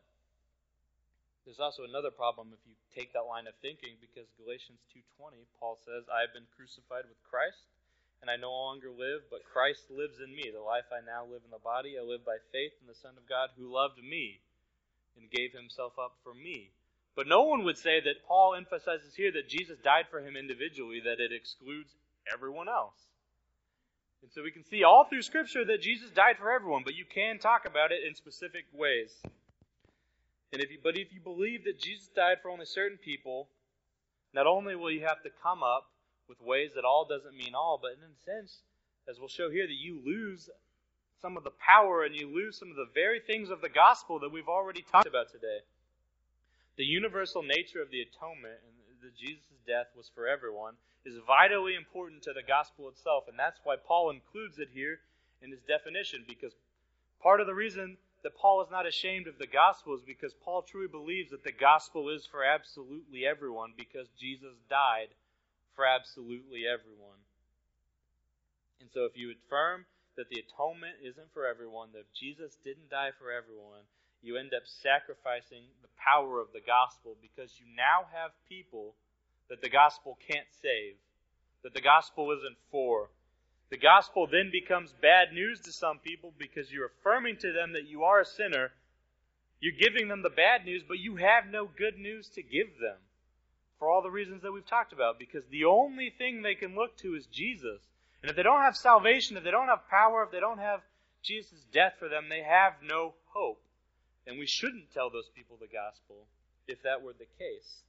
there's 1.43 1.59
also 1.59 1.83
another 1.83 2.11
problem 2.11 2.53
if 2.53 2.61
you 2.67 2.75
take 2.95 3.11
that 3.15 3.25
line 3.25 3.47
of 3.47 3.55
thinking 3.63 3.97
because 3.99 4.27
Galatians 4.37 4.79
2:20 4.91 5.47
Paul 5.59 5.79
says, 5.83 6.07
"I 6.07 6.21
have 6.21 6.33
been 6.33 6.47
crucified 6.55 7.07
with 7.07 7.21
Christ, 7.23 7.70
and 8.21 8.29
I 8.29 8.35
no 8.37 8.51
longer 8.51 8.91
live, 8.91 9.29
but 9.29 9.43
Christ 9.43 9.89
lives 9.89 10.19
in 10.19 10.35
me. 10.35 10.49
The 10.51 10.61
life 10.61 10.85
I 10.91 11.01
now 11.05 11.25
live 11.25 11.41
in 11.43 11.51
the 11.51 11.57
body, 11.57 11.97
I 11.97 12.01
live 12.01 12.23
by 12.23 12.37
faith 12.51 12.73
in 12.79 12.87
the 12.87 12.95
Son 12.95 13.17
of 13.17 13.27
God 13.27 13.49
who 13.57 13.73
loved 13.73 14.01
me 14.03 14.41
and 15.17 15.29
gave 15.29 15.53
himself 15.53 15.97
up 15.97 16.17
for 16.23 16.33
me." 16.33 16.71
But 17.15 17.27
no 17.27 17.43
one 17.43 17.63
would 17.63 17.77
say 17.77 17.99
that 17.99 18.23
Paul 18.23 18.55
emphasizes 18.55 19.15
here 19.15 19.31
that 19.31 19.49
Jesus 19.49 19.79
died 19.79 20.07
for 20.09 20.21
him 20.21 20.37
individually, 20.37 21.01
that 21.01 21.19
it 21.19 21.33
excludes 21.33 21.93
everyone 22.31 22.69
else. 22.69 23.07
And 24.21 24.31
so 24.31 24.43
we 24.43 24.51
can 24.51 24.63
see 24.63 24.83
all 24.83 25.03
through 25.05 25.23
Scripture 25.23 25.65
that 25.65 25.81
Jesus 25.81 26.11
died 26.11 26.37
for 26.37 26.51
everyone, 26.51 26.83
but 26.83 26.95
you 26.95 27.05
can 27.05 27.39
talk 27.39 27.65
about 27.65 27.91
it 27.91 28.03
in 28.03 28.15
specific 28.15 28.65
ways. 28.71 29.21
And 30.53 30.61
if 30.61 30.71
you, 30.71 30.79
but 30.81 30.97
if 30.97 31.11
you 31.11 31.19
believe 31.19 31.63
that 31.65 31.79
Jesus 31.79 32.07
died 32.09 32.41
for 32.41 32.49
only 32.49 32.65
certain 32.65 32.97
people, 32.97 33.49
not 34.33 34.47
only 34.47 34.75
will 34.75 34.91
you 34.91 35.01
have 35.01 35.23
to 35.23 35.29
come 35.29 35.63
up 35.63 35.90
with 36.31 36.47
ways 36.47 36.71
that 36.75 36.85
all 36.85 37.03
doesn't 37.03 37.35
mean 37.35 37.53
all, 37.53 37.77
but 37.81 37.91
in 37.91 37.99
a 37.99 38.23
sense, 38.23 38.59
as 39.09 39.19
we'll 39.19 39.27
show 39.27 39.49
here, 39.49 39.67
that 39.67 39.83
you 39.83 39.99
lose 40.05 40.49
some 41.21 41.35
of 41.35 41.43
the 41.43 41.51
power 41.59 42.03
and 42.03 42.15
you 42.15 42.33
lose 42.33 42.57
some 42.57 42.71
of 42.71 42.77
the 42.77 42.87
very 42.93 43.19
things 43.19 43.49
of 43.49 43.59
the 43.59 43.67
gospel 43.69 44.17
that 44.19 44.31
we've 44.31 44.47
already 44.47 44.81
talked 44.81 45.07
about 45.07 45.29
today. 45.29 45.59
The 46.77 46.85
universal 46.85 47.43
nature 47.43 47.81
of 47.81 47.91
the 47.91 47.99
atonement 47.99 48.63
and 48.63 48.81
that 49.03 49.17
Jesus' 49.17 49.59
death 49.67 49.87
was 49.97 50.09
for 50.15 50.25
everyone 50.25 50.75
is 51.05 51.15
vitally 51.27 51.75
important 51.75 52.23
to 52.23 52.33
the 52.33 52.47
gospel 52.47 52.87
itself, 52.87 53.25
and 53.27 53.37
that's 53.37 53.59
why 53.63 53.75
Paul 53.75 54.11
includes 54.11 54.57
it 54.59 54.69
here 54.73 54.99
in 55.41 55.51
his 55.51 55.61
definition, 55.67 56.23
because 56.27 56.53
part 57.21 57.41
of 57.41 57.47
the 57.47 57.55
reason 57.55 57.97
that 58.23 58.37
Paul 58.37 58.61
is 58.61 58.69
not 58.71 58.85
ashamed 58.85 59.27
of 59.27 59.39
the 59.39 59.47
gospel 59.47 59.95
is 59.95 60.01
because 60.05 60.33
Paul 60.45 60.61
truly 60.61 60.87
believes 60.87 61.31
that 61.31 61.43
the 61.43 61.51
gospel 61.51 62.09
is 62.09 62.25
for 62.25 62.43
absolutely 62.43 63.25
everyone 63.25 63.73
because 63.75 64.07
Jesus 64.19 64.53
died 64.69 65.07
for 65.75 65.85
absolutely 65.85 66.67
everyone. 66.67 67.19
And 68.79 68.89
so 68.93 69.05
if 69.05 69.15
you 69.15 69.31
affirm 69.31 69.85
that 70.17 70.29
the 70.29 70.41
atonement 70.41 70.99
isn't 71.03 71.31
for 71.33 71.45
everyone, 71.45 71.89
that 71.93 72.11
Jesus 72.13 72.57
didn't 72.63 72.89
die 72.89 73.11
for 73.17 73.31
everyone, 73.31 73.85
you 74.21 74.37
end 74.37 74.53
up 74.53 74.63
sacrificing 74.65 75.65
the 75.81 75.93
power 75.97 76.39
of 76.39 76.53
the 76.53 76.61
gospel 76.61 77.15
because 77.21 77.57
you 77.57 77.65
now 77.75 78.05
have 78.13 78.31
people 78.49 78.93
that 79.49 79.61
the 79.61 79.69
gospel 79.69 80.17
can't 80.27 80.49
save, 80.61 80.95
that 81.63 81.73
the 81.73 81.81
gospel 81.81 82.31
isn't 82.31 82.57
for, 82.69 83.09
the 83.71 83.77
gospel 83.77 84.27
then 84.27 84.51
becomes 84.51 84.93
bad 85.01 85.31
news 85.31 85.61
to 85.61 85.71
some 85.71 85.99
people 85.99 86.33
because 86.37 86.71
you're 86.71 86.91
affirming 86.91 87.37
to 87.37 87.53
them 87.53 87.71
that 87.73 87.87
you 87.87 88.03
are 88.03 88.19
a 88.19 88.25
sinner. 88.25 88.71
You're 89.61 89.79
giving 89.79 90.09
them 90.09 90.23
the 90.23 90.29
bad 90.29 90.65
news, 90.65 90.83
but 90.85 90.99
you 90.99 91.15
have 91.15 91.45
no 91.49 91.69
good 91.77 91.97
news 91.97 92.27
to 92.35 92.43
give 92.43 92.67
them 92.81 92.97
for 93.81 93.89
all 93.89 94.03
the 94.03 94.11
reasons 94.11 94.43
that 94.43 94.51
we've 94.51 94.67
talked 94.67 94.93
about 94.93 95.17
because 95.17 95.41
the 95.49 95.65
only 95.65 96.13
thing 96.15 96.43
they 96.43 96.53
can 96.53 96.75
look 96.75 96.95
to 96.97 97.15
is 97.15 97.25
Jesus. 97.25 97.81
And 98.21 98.29
if 98.29 98.37
they 98.37 98.43
don't 98.43 98.61
have 98.61 98.77
salvation, 98.77 99.37
if 99.37 99.43
they 99.43 99.49
don't 99.49 99.69
have 99.69 99.89
power, 99.89 100.21
if 100.21 100.29
they 100.29 100.39
don't 100.39 100.59
have 100.59 100.81
Jesus' 101.23 101.65
death 101.73 101.93
for 101.97 102.07
them, 102.07 102.29
they 102.29 102.43
have 102.43 102.73
no 102.83 103.15
hope. 103.33 103.59
And 104.27 104.37
we 104.37 104.45
shouldn't 104.45 104.93
tell 104.93 105.09
those 105.09 105.29
people 105.33 105.57
the 105.59 105.65
gospel 105.65 106.27
if 106.67 106.83
that 106.83 107.01
were 107.01 107.13
the 107.13 107.25
case. 107.39 107.81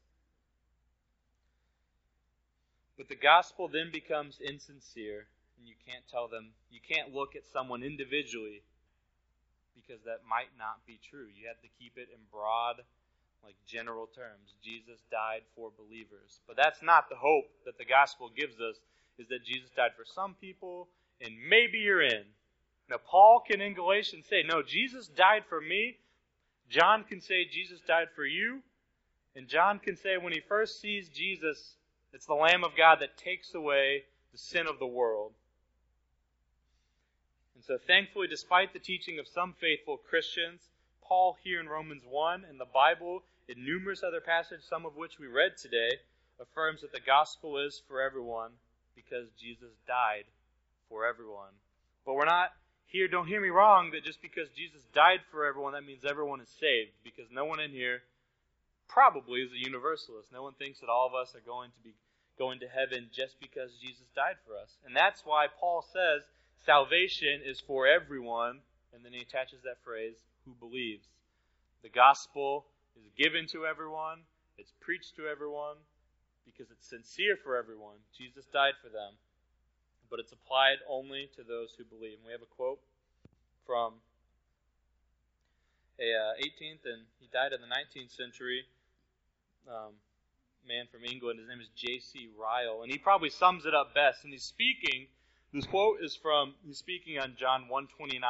But 2.96 3.10
the 3.10 3.20
gospel 3.20 3.68
then 3.68 3.90
becomes 3.92 4.40
insincere 4.40 5.26
and 5.58 5.68
you 5.68 5.74
can't 5.86 6.08
tell 6.10 6.26
them, 6.26 6.56
you 6.70 6.80
can't 6.80 7.12
look 7.12 7.36
at 7.36 7.44
someone 7.52 7.82
individually 7.82 8.62
because 9.76 10.02
that 10.04 10.24
might 10.24 10.56
not 10.56 10.86
be 10.86 10.98
true. 11.10 11.28
You 11.28 11.48
have 11.48 11.60
to 11.60 11.68
keep 11.78 11.98
it 11.98 12.08
in 12.08 12.20
broad, 12.32 12.80
like 13.44 13.56
general 13.66 14.06
terms. 14.14 14.54
Jesus 14.62 15.00
died 15.10 15.42
for 15.56 15.70
believers. 15.76 16.40
But 16.46 16.56
that's 16.56 16.82
not 16.82 17.08
the 17.08 17.16
hope 17.16 17.46
that 17.64 17.78
the 17.78 17.84
gospel 17.84 18.30
gives 18.36 18.60
us, 18.60 18.76
is 19.18 19.28
that 19.28 19.44
Jesus 19.44 19.70
died 19.76 19.92
for 19.96 20.04
some 20.04 20.34
people, 20.40 20.88
and 21.20 21.32
maybe 21.48 21.78
you're 21.78 22.02
in. 22.02 22.24
Now, 22.88 22.96
Paul 23.04 23.42
can 23.46 23.60
in 23.60 23.74
Galatians 23.74 24.26
say, 24.28 24.42
No, 24.42 24.62
Jesus 24.62 25.08
died 25.08 25.44
for 25.48 25.60
me. 25.60 25.96
John 26.68 27.04
can 27.04 27.20
say, 27.20 27.44
Jesus 27.44 27.80
died 27.86 28.08
for 28.14 28.24
you. 28.24 28.62
And 29.34 29.48
John 29.48 29.78
can 29.78 29.96
say, 29.96 30.18
when 30.18 30.32
he 30.32 30.40
first 30.40 30.80
sees 30.80 31.08
Jesus, 31.08 31.76
it's 32.12 32.26
the 32.26 32.34
Lamb 32.34 32.64
of 32.64 32.76
God 32.76 32.98
that 33.00 33.16
takes 33.16 33.54
away 33.54 34.04
the 34.32 34.38
sin 34.38 34.66
of 34.66 34.78
the 34.78 34.86
world. 34.86 35.32
And 37.54 37.64
so, 37.64 37.78
thankfully, 37.86 38.26
despite 38.26 38.72
the 38.72 38.78
teaching 38.78 39.18
of 39.18 39.26
some 39.26 39.54
faithful 39.58 39.96
Christians, 39.96 40.60
Paul 41.02 41.36
here 41.42 41.60
in 41.60 41.68
Romans 41.68 42.02
1 42.08 42.44
and 42.48 42.60
the 42.60 42.66
Bible, 42.66 43.22
in 43.48 43.64
numerous 43.64 44.02
other 44.02 44.20
passages, 44.20 44.64
some 44.68 44.86
of 44.86 44.96
which 44.96 45.18
we 45.18 45.26
read 45.26 45.56
today, 45.56 45.90
affirms 46.40 46.80
that 46.80 46.92
the 46.92 47.00
gospel 47.00 47.58
is 47.58 47.82
for 47.88 48.00
everyone 48.00 48.50
because 48.94 49.28
Jesus 49.38 49.72
died 49.86 50.24
for 50.88 51.06
everyone. 51.06 51.52
But 52.04 52.14
we're 52.14 52.26
not 52.26 52.50
here, 52.86 53.08
don't 53.08 53.26
hear 53.26 53.40
me 53.40 53.48
wrong, 53.48 53.90
that 53.92 54.04
just 54.04 54.20
because 54.20 54.48
Jesus 54.50 54.82
died 54.94 55.20
for 55.30 55.46
everyone, 55.46 55.72
that 55.72 55.86
means 55.86 56.04
everyone 56.04 56.40
is 56.40 56.52
saved, 56.60 56.92
because 57.02 57.30
no 57.32 57.44
one 57.44 57.60
in 57.60 57.70
here 57.70 58.02
probably 58.88 59.40
is 59.40 59.52
a 59.52 59.64
universalist. 59.64 60.28
No 60.32 60.42
one 60.42 60.52
thinks 60.54 60.80
that 60.80 60.90
all 60.90 61.06
of 61.06 61.14
us 61.14 61.34
are 61.34 61.46
going 61.46 61.70
to 61.70 61.82
be 61.82 61.94
going 62.38 62.60
to 62.60 62.68
heaven 62.68 63.08
just 63.12 63.40
because 63.40 63.70
Jesus 63.80 64.04
died 64.14 64.36
for 64.46 64.56
us. 64.56 64.76
And 64.84 64.96
that's 64.96 65.22
why 65.24 65.46
Paul 65.60 65.84
says 65.92 66.24
Salvation 66.64 67.40
is 67.44 67.58
for 67.58 67.88
everyone, 67.88 68.60
and 68.94 69.04
then 69.04 69.12
he 69.12 69.22
attaches 69.22 69.62
that 69.64 69.82
phrase, 69.82 70.14
who 70.44 70.52
believes. 70.60 71.06
The 71.82 71.88
gospel 71.88 72.66
is 72.96 73.08
given 73.16 73.46
to 73.48 73.66
everyone, 73.66 74.20
it's 74.58 74.72
preached 74.80 75.16
to 75.16 75.26
everyone, 75.26 75.76
because 76.44 76.70
it's 76.70 76.88
sincere 76.88 77.36
for 77.36 77.56
everyone. 77.56 77.96
Jesus 78.16 78.44
died 78.52 78.74
for 78.82 78.88
them, 78.88 79.14
but 80.10 80.20
it's 80.20 80.32
applied 80.32 80.78
only 80.88 81.30
to 81.36 81.42
those 81.42 81.74
who 81.76 81.84
believe. 81.84 82.18
And 82.18 82.26
we 82.26 82.32
have 82.32 82.42
a 82.42 82.54
quote 82.56 82.80
from 83.66 83.94
a 86.00 86.08
uh, 86.12 86.42
18th, 86.42 86.84
and 86.84 87.06
he 87.20 87.28
died 87.32 87.52
in 87.52 87.60
the 87.60 87.70
19th 87.70 88.14
century. 88.14 88.64
Um, 89.68 89.94
man 90.66 90.86
from 90.90 91.04
England. 91.04 91.40
His 91.40 91.48
name 91.48 91.60
is 91.60 91.68
J.C. 91.74 92.30
Ryle, 92.38 92.82
and 92.82 92.90
he 92.90 92.98
probably 92.98 93.30
sums 93.30 93.66
it 93.66 93.74
up 93.74 93.94
best. 93.94 94.22
And 94.24 94.32
he's 94.32 94.44
speaking 94.44 95.06
this 95.52 95.66
quote 95.66 95.98
is 96.00 96.16
from, 96.16 96.54
he's 96.64 96.78
speaking 96.78 97.18
on 97.18 97.36
John 97.38 97.68
129, 97.68 98.24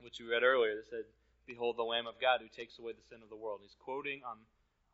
which 0.00 0.20
we 0.20 0.26
read 0.26 0.42
earlier, 0.42 0.76
that 0.76 0.88
said, 0.88 1.04
Behold 1.48 1.78
the 1.78 1.82
Lamb 1.82 2.06
of 2.06 2.20
God 2.20 2.40
who 2.42 2.48
takes 2.48 2.78
away 2.78 2.92
the 2.92 3.08
sin 3.08 3.22
of 3.22 3.30
the 3.30 3.36
world. 3.36 3.60
He's 3.62 3.74
quoting 3.82 4.20
on, 4.22 4.36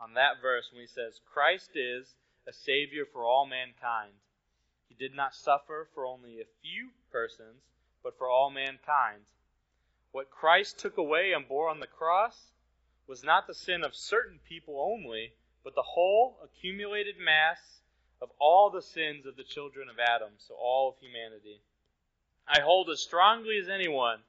on 0.00 0.14
that 0.14 0.40
verse 0.40 0.70
when 0.72 0.80
he 0.80 0.86
says, 0.86 1.20
Christ 1.26 1.70
is 1.74 2.14
a 2.46 2.52
Savior 2.52 3.04
for 3.12 3.24
all 3.24 3.44
mankind. 3.44 4.14
He 4.88 4.94
did 4.94 5.16
not 5.16 5.34
suffer 5.34 5.88
for 5.92 6.06
only 6.06 6.40
a 6.40 6.54
few 6.62 6.90
persons, 7.10 7.60
but 8.04 8.16
for 8.16 8.30
all 8.30 8.50
mankind. 8.50 9.26
What 10.12 10.30
Christ 10.30 10.78
took 10.78 10.96
away 10.96 11.32
and 11.32 11.48
bore 11.48 11.68
on 11.68 11.80
the 11.80 11.88
cross 11.88 12.52
was 13.08 13.24
not 13.24 13.48
the 13.48 13.54
sin 13.54 13.82
of 13.82 13.96
certain 13.96 14.38
people 14.48 14.78
only, 14.78 15.32
but 15.64 15.74
the 15.74 15.82
whole 15.82 16.38
accumulated 16.44 17.16
mass 17.18 17.80
of 18.22 18.30
all 18.38 18.70
the 18.70 18.80
sins 18.80 19.26
of 19.26 19.34
the 19.36 19.42
children 19.42 19.88
of 19.88 19.98
Adam, 19.98 20.30
so 20.38 20.54
all 20.54 20.90
of 20.90 20.98
humanity. 21.00 21.60
I 22.46 22.60
hold 22.60 22.90
as 22.90 23.00
strongly 23.00 23.58
as 23.58 23.68
anyone 23.68 24.20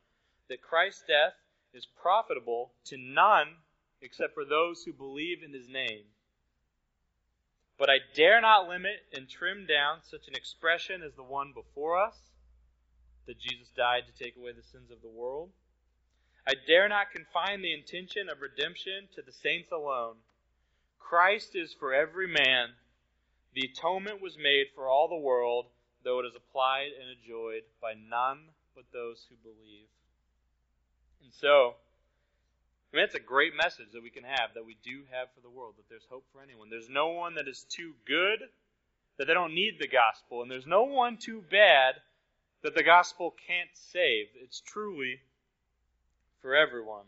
that 0.49 0.63
Christ's 0.63 1.03
death 1.07 1.33
is 1.75 1.85
profitable 2.01 2.71
to 2.85 2.97
none 2.97 3.47
except 4.01 4.33
for 4.33 4.45
those 4.45 4.83
who 4.83 4.93
believe 4.93 5.43
in 5.43 5.53
his 5.53 5.67
name. 5.67 6.05
But 7.77 7.89
I 7.89 7.97
dare 8.13 8.39
not 8.39 8.69
limit 8.69 9.03
and 9.13 9.27
trim 9.27 9.65
down 9.67 9.99
such 10.01 10.27
an 10.27 10.35
expression 10.35 11.03
as 11.03 11.13
the 11.15 11.23
one 11.23 11.51
before 11.53 12.01
us, 12.01 12.15
that 13.27 13.39
Jesus 13.39 13.67
died 13.75 14.03
to 14.07 14.23
take 14.23 14.38
away 14.38 14.51
the 14.53 14.63
sins 14.63 14.91
of 14.91 15.01
the 15.01 15.09
world. 15.09 15.49
I 16.47 16.53
dare 16.67 16.88
not 16.88 17.11
confine 17.11 17.61
the 17.61 17.73
intention 17.73 18.29
of 18.29 18.39
redemption 18.39 19.09
to 19.15 19.21
the 19.21 19.31
saints 19.31 19.71
alone. 19.71 20.15
Christ 20.99 21.55
is 21.55 21.73
for 21.73 21.93
every 21.93 22.27
man 22.27 22.69
the 23.55 23.71
atonement 23.71 24.21
was 24.21 24.38
made 24.38 24.67
for 24.75 24.89
all 24.89 25.07
the 25.07 25.15
world, 25.15 25.67
though 26.03 26.19
it 26.19 26.25
is 26.25 26.35
applied 26.35 26.91
and 26.99 27.09
enjoyed 27.09 27.63
by 27.81 27.93
none 27.93 28.51
but 28.75 28.83
those 28.91 29.25
who 29.29 29.35
believe. 29.38 29.88
And 31.25 31.33
so, 31.33 31.73
I 32.93 32.95
mean, 32.95 33.05
it's 33.05 33.15
a 33.15 33.19
great 33.19 33.53
message 33.57 33.88
that 33.93 34.03
we 34.03 34.11
can 34.11 34.23
have, 34.23 34.53
that 34.53 34.65
we 34.65 34.77
do 34.83 35.01
have 35.09 35.27
for 35.33 35.41
the 35.41 35.49
world, 35.49 35.73
that 35.77 35.89
there's 35.89 36.05
hope 36.07 36.23
for 36.31 36.39
anyone. 36.41 36.69
There's 36.69 36.88
no 36.88 37.09
one 37.09 37.33
that 37.35 37.47
is 37.47 37.65
too 37.67 37.93
good, 38.05 38.39
that 39.17 39.25
they 39.25 39.33
don't 39.33 39.55
need 39.55 39.79
the 39.79 39.88
gospel, 39.88 40.43
and 40.43 40.51
there's 40.51 40.67
no 40.67 40.83
one 40.83 41.17
too 41.17 41.43
bad 41.49 41.95
that 42.61 42.75
the 42.75 42.83
gospel 42.83 43.33
can't 43.47 43.69
save. 43.73 44.27
It's 44.35 44.61
truly 44.61 45.19
for 46.43 46.55
everyone. 46.55 47.05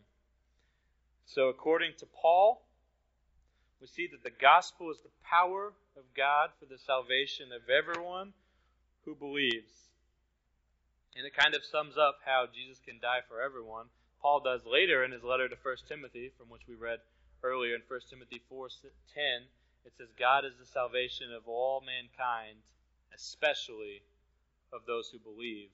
So, 1.28 1.50
according 1.50 1.92
to 2.00 2.08
Paul, 2.08 2.66
we 3.80 3.86
see 3.86 4.08
that 4.12 4.24
the 4.24 4.36
gospel 4.42 4.90
is 4.90 4.98
the 5.04 5.14
power 5.30 5.74
of 5.96 6.04
God 6.16 6.50
for 6.60 6.66
the 6.66 6.80
salvation 6.80 7.50
of 7.54 7.70
everyone 7.70 8.34
who 9.06 9.14
believes. 9.14 9.70
And 11.16 11.26
it 11.26 11.36
kind 11.38 11.54
of 11.54 11.64
sums 11.64 11.98
up 11.98 12.18
how 12.26 12.46
Jesus 12.52 12.82
can 12.84 12.98
die 13.00 13.22
for 13.30 13.42
everyone. 13.42 13.86
Paul 14.22 14.40
does 14.42 14.66
later 14.66 15.04
in 15.04 15.12
his 15.12 15.24
letter 15.24 15.48
to 15.48 15.56
1 15.56 15.76
Timothy, 15.88 16.32
from 16.38 16.50
which 16.50 16.68
we 16.68 16.76
read 16.76 17.00
earlier 17.44 17.76
in 17.76 17.82
1 17.88 18.10
Timothy 18.10 18.42
4:10, 18.52 19.48
it 19.86 19.94
says 19.98 20.10
God 20.18 20.44
is 20.46 20.58
the 20.58 20.66
salvation 20.66 21.32
of 21.32 21.48
all 21.48 21.82
mankind, 21.82 22.58
especially 23.14 24.02
of 24.74 24.86
those 24.86 25.10
who 25.10 25.20
believe. 25.20 25.70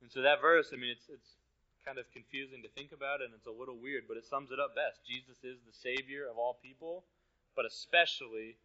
And 0.00 0.10
so 0.10 0.22
that 0.22 0.40
verse, 0.40 0.70
I 0.72 0.76
mean, 0.76 0.90
it's 0.90 1.08
it's 1.08 1.36
kind 1.84 1.98
of 1.98 2.10
confusing 2.12 2.62
to 2.62 2.68
think 2.68 2.92
about 2.92 3.20
and 3.20 3.34
it's 3.34 3.46
a 3.46 3.50
little 3.50 3.76
weird, 3.76 4.04
but 4.06 4.16
it 4.16 4.24
sums 4.24 4.50
it 4.52 4.60
up 4.60 4.74
best. 4.74 5.04
Jesus 5.04 5.42
is 5.42 5.58
the 5.66 5.72
savior 5.72 6.28
of 6.30 6.38
all 6.38 6.58
people, 6.62 7.04
but 7.56 7.66
especially 7.66 8.56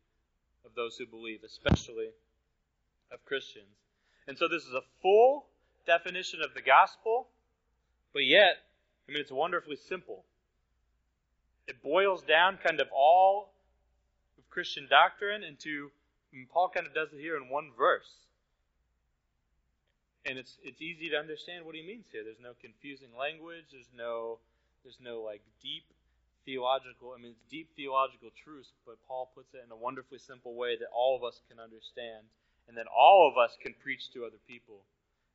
of 0.64 0.76
those 0.76 0.98
who 0.98 1.06
believe, 1.06 1.44
especially 1.44 2.10
of 3.12 3.24
Christians. 3.26 3.74
And 4.28 4.38
so 4.38 4.48
this 4.48 4.64
is 4.64 4.74
a 4.74 4.84
full 5.02 5.48
definition 5.86 6.42
of 6.44 6.54
the 6.54 6.62
gospel, 6.62 7.30
but 8.14 8.26
yet, 8.26 8.58
I 9.08 9.12
mean, 9.12 9.22
it's 9.22 9.32
wonderfully 9.32 9.78
simple. 9.78 10.24
It 11.68 11.82
boils 11.82 12.24
down 12.24 12.58
kind 12.58 12.80
of 12.80 12.88
all 12.94 13.54
of 14.38 14.50
Christian 14.50 14.88
doctrine 14.90 15.44
into, 15.44 15.92
mean, 16.34 16.48
Paul 16.52 16.70
kind 16.70 16.86
of 16.88 16.94
does 16.94 17.10
it 17.14 17.20
here 17.20 17.38
in 17.38 17.50
one 17.50 17.72
verse. 17.78 18.10
And 20.26 20.38
it's 20.38 20.58
it's 20.62 20.82
easy 20.82 21.08
to 21.10 21.16
understand 21.16 21.66
what 21.66 21.74
he 21.74 21.82
means 21.88 22.04
here. 22.12 22.22
There's 22.24 22.44
no 22.44 22.52
confusing 22.60 23.16
language. 23.18 23.72
There's 23.72 23.88
no 23.96 24.40
there's 24.84 25.00
no 25.00 25.22
like 25.24 25.40
deep 25.64 25.88
theological. 26.44 27.16
I 27.16 27.22
mean, 27.22 27.32
it's 27.32 27.48
deep 27.50 27.72
theological 27.78 28.32
truths, 28.36 28.76
but 28.86 29.00
Paul 29.08 29.32
puts 29.34 29.54
it 29.54 29.64
in 29.64 29.72
a 29.72 29.80
wonderfully 29.80 30.20
simple 30.20 30.56
way 30.56 30.76
that 30.76 30.92
all 30.92 31.16
of 31.16 31.24
us 31.24 31.40
can 31.48 31.64
understand 31.64 32.28
and 32.68 32.76
then 32.76 32.86
all 32.92 33.32
of 33.32 33.40
us 33.40 33.56
can 33.62 33.74
preach 33.80 34.12
to 34.12 34.26
other 34.26 34.40
people. 34.48 34.84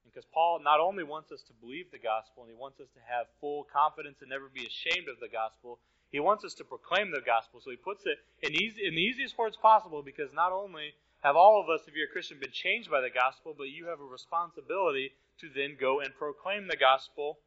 Because 0.04 0.24
Paul 0.32 0.60
not 0.60 0.80
only 0.80 1.04
wants 1.04 1.32
us 1.32 1.42
to 1.42 1.52
believe 1.54 1.90
the 1.90 1.98
gospel 1.98 2.42
and 2.42 2.52
he 2.52 2.58
wants 2.58 2.80
us 2.80 2.88
to 2.94 3.00
have 3.06 3.26
full 3.40 3.64
confidence 3.64 4.20
and 4.20 4.30
never 4.30 4.48
be 4.48 4.66
ashamed 4.66 5.08
of 5.08 5.20
the 5.20 5.28
gospel, 5.28 5.78
he 6.10 6.20
wants 6.20 6.44
us 6.44 6.54
to 6.54 6.64
proclaim 6.64 7.10
the 7.10 7.24
gospel. 7.24 7.60
So 7.60 7.70
he 7.70 7.76
puts 7.76 8.04
it 8.04 8.18
in, 8.42 8.52
easy, 8.54 8.86
in 8.86 8.94
the 8.94 9.00
easiest 9.00 9.38
words 9.38 9.56
possible 9.56 10.02
because 10.02 10.32
not 10.32 10.52
only 10.52 10.94
have 11.22 11.36
all 11.36 11.60
of 11.62 11.70
us, 11.70 11.86
if 11.88 11.94
you're 11.94 12.08
a 12.08 12.12
Christian, 12.12 12.38
been 12.38 12.52
changed 12.52 12.90
by 12.90 13.00
the 13.00 13.10
gospel, 13.10 13.54
but 13.56 13.70
you 13.70 13.86
have 13.86 14.00
a 14.00 14.04
responsibility 14.04 15.12
to 15.40 15.48
then 15.48 15.76
go 15.80 16.00
and 16.00 16.14
proclaim 16.14 16.66
the 16.66 16.76
gospel 16.76 17.38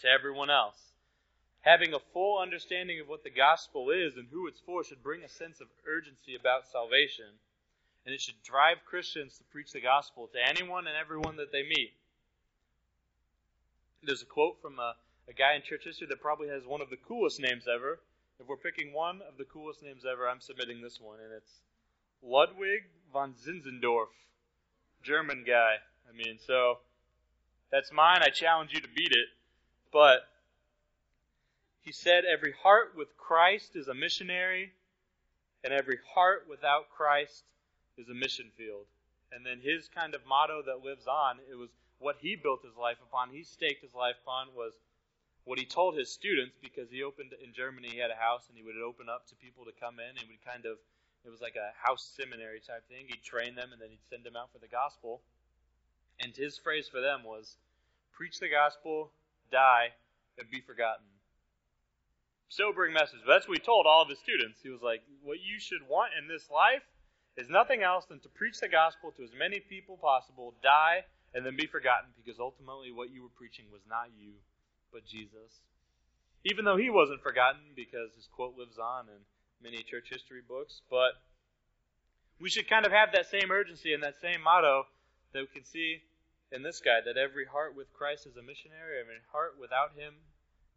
to 0.00 0.08
everyone 0.08 0.50
else. 0.50 0.92
Having 1.60 1.92
a 1.92 1.98
full 2.12 2.40
understanding 2.40 3.00
of 3.00 3.08
what 3.08 3.24
the 3.24 3.30
gospel 3.30 3.90
is 3.90 4.16
and 4.16 4.28
who 4.30 4.46
it's 4.46 4.60
for 4.60 4.82
should 4.82 5.02
bring 5.02 5.22
a 5.22 5.28
sense 5.28 5.60
of 5.60 5.68
urgency 5.86 6.34
about 6.34 6.66
salvation 6.66 7.38
and 8.08 8.14
it 8.14 8.22
should 8.22 8.42
drive 8.42 8.78
Christians 8.88 9.36
to 9.36 9.44
preach 9.52 9.72
the 9.72 9.82
gospel 9.82 10.30
to 10.32 10.38
anyone 10.40 10.86
and 10.86 10.96
everyone 10.96 11.36
that 11.36 11.52
they 11.52 11.62
meet. 11.62 11.92
There's 14.02 14.22
a 14.22 14.24
quote 14.24 14.62
from 14.62 14.78
a, 14.78 14.94
a 15.28 15.34
guy 15.34 15.56
in 15.56 15.60
church 15.60 15.84
history 15.84 16.06
that 16.08 16.18
probably 16.18 16.48
has 16.48 16.64
one 16.64 16.80
of 16.80 16.88
the 16.88 16.96
coolest 16.96 17.38
names 17.38 17.64
ever. 17.68 18.00
If 18.40 18.48
we're 18.48 18.56
picking 18.56 18.94
one 18.94 19.20
of 19.28 19.36
the 19.36 19.44
coolest 19.44 19.82
names 19.82 20.04
ever, 20.10 20.26
I'm 20.26 20.40
submitting 20.40 20.80
this 20.80 20.98
one, 20.98 21.18
and 21.22 21.34
it's 21.36 21.52
Ludwig 22.22 22.84
von 23.12 23.34
Zinzendorf, 23.34 24.08
German 25.02 25.44
guy. 25.46 25.74
I 26.08 26.16
mean, 26.16 26.38
so 26.38 26.78
that's 27.70 27.92
mine. 27.92 28.22
I 28.22 28.30
challenge 28.30 28.72
you 28.72 28.80
to 28.80 28.88
beat 28.88 29.12
it. 29.12 29.28
But 29.92 30.20
he 31.82 31.92
said, 31.92 32.24
Every 32.24 32.54
heart 32.62 32.94
with 32.96 33.18
Christ 33.18 33.76
is 33.76 33.86
a 33.86 33.94
missionary, 33.94 34.72
and 35.62 35.74
every 35.74 35.98
heart 36.14 36.46
without 36.48 36.88
Christ 36.88 37.42
is 37.98 38.08
a 38.08 38.14
mission 38.14 38.50
field. 38.56 38.86
And 39.32 39.44
then 39.44 39.60
his 39.60 39.88
kind 39.88 40.14
of 40.14 40.24
motto 40.26 40.62
that 40.64 40.84
lives 40.84 41.06
on, 41.06 41.38
it 41.50 41.56
was 41.56 41.68
what 41.98 42.16
he 42.20 42.36
built 42.36 42.64
his 42.64 42.76
life 42.76 42.98
upon, 43.02 43.30
he 43.30 43.42
staked 43.42 43.82
his 43.82 43.94
life 43.94 44.16
upon 44.22 44.54
was 44.56 44.72
what 45.44 45.58
he 45.58 45.66
told 45.66 45.96
his 45.96 46.08
students 46.10 46.56
because 46.62 46.90
he 46.90 47.02
opened 47.02 47.34
in 47.42 47.52
Germany, 47.52 47.88
he 47.90 47.98
had 47.98 48.10
a 48.10 48.20
house 48.20 48.48
and 48.48 48.56
he 48.56 48.62
would 48.62 48.76
open 48.76 49.08
up 49.08 49.26
to 49.28 49.34
people 49.34 49.64
to 49.64 49.72
come 49.80 49.98
in 49.98 50.16
and 50.16 50.28
would 50.28 50.44
kind 50.44 50.64
of 50.64 50.78
it 51.24 51.30
was 51.30 51.40
like 51.40 51.56
a 51.56 51.74
house 51.76 52.08
seminary 52.16 52.60
type 52.60 52.86
thing. 52.88 53.06
He'd 53.08 53.22
train 53.22 53.54
them 53.54 53.72
and 53.72 53.80
then 53.82 53.90
he'd 53.90 54.08
send 54.08 54.24
them 54.24 54.36
out 54.36 54.52
for 54.52 54.58
the 54.58 54.68
gospel. 54.68 55.20
And 56.20 56.34
his 56.34 56.56
phrase 56.56 56.88
for 56.88 57.00
them 57.00 57.22
was 57.24 57.56
preach 58.12 58.38
the 58.40 58.48
gospel, 58.48 59.10
die, 59.50 59.92
and 60.38 60.48
be 60.50 60.60
forgotten. 60.60 61.04
Sobering 62.48 62.94
message. 62.94 63.20
But 63.26 63.32
that's 63.32 63.48
what 63.48 63.58
he 63.58 63.64
told 63.64 63.86
all 63.86 64.02
of 64.02 64.08
his 64.08 64.18
students. 64.18 64.60
He 64.62 64.70
was 64.70 64.80
like, 64.80 65.02
What 65.22 65.38
you 65.40 65.58
should 65.58 65.86
want 65.88 66.12
in 66.18 66.28
this 66.28 66.48
life 66.50 66.82
is 67.38 67.48
nothing 67.48 67.82
else 67.82 68.04
than 68.10 68.18
to 68.18 68.28
preach 68.28 68.58
the 68.58 68.68
gospel 68.68 69.14
to 69.16 69.22
as 69.22 69.30
many 69.38 69.60
people 69.60 69.96
possible, 69.96 70.54
die, 70.60 71.06
and 71.32 71.46
then 71.46 71.54
be 71.54 71.70
forgotten 71.70 72.10
because 72.18 72.40
ultimately 72.40 72.90
what 72.90 73.14
you 73.14 73.22
were 73.22 73.38
preaching 73.38 73.66
was 73.70 73.82
not 73.88 74.10
you, 74.18 74.34
but 74.92 75.06
Jesus. 75.06 75.62
Even 76.44 76.64
though 76.64 76.76
he 76.76 76.90
wasn't 76.90 77.22
forgotten 77.22 77.62
because 77.76 78.10
his 78.18 78.26
quote 78.34 78.58
lives 78.58 78.78
on 78.78 79.06
in 79.06 79.22
many 79.62 79.84
church 79.84 80.10
history 80.10 80.42
books, 80.42 80.82
but 80.90 81.14
we 82.40 82.50
should 82.50 82.68
kind 82.68 82.84
of 82.84 82.90
have 82.90 83.14
that 83.14 83.30
same 83.30 83.50
urgency 83.50 83.94
and 83.94 84.02
that 84.02 84.18
same 84.20 84.42
motto 84.42 84.86
that 85.32 85.40
we 85.40 85.46
can 85.46 85.64
see 85.64 86.02
in 86.50 86.62
this 86.62 86.80
guy 86.80 86.98
that 87.04 87.16
every 87.16 87.46
heart 87.46 87.76
with 87.76 87.92
Christ 87.94 88.26
is 88.26 88.36
a 88.36 88.42
missionary, 88.42 88.98
every 88.98 89.22
heart 89.30 89.54
without 89.60 89.94
him 89.94 90.14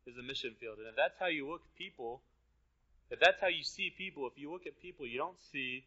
is 0.06 0.18
a 0.18 0.24
mission 0.24 0.54
field. 0.60 0.78
And 0.78 0.88
if 0.88 0.96
that's 0.96 1.18
how 1.18 1.28
you 1.28 1.50
look 1.50 1.62
at 1.66 1.74
people, 1.78 2.22
if 3.10 3.20
that's 3.20 3.42
how 3.42 3.48
you 3.48 3.64
see 3.64 3.90
people, 3.98 4.28
if 4.28 4.38
you 4.38 4.52
look 4.52 4.68
at 4.68 4.78
people, 4.82 5.08
you 5.08 5.18
don't 5.18 5.42
see 5.52 5.86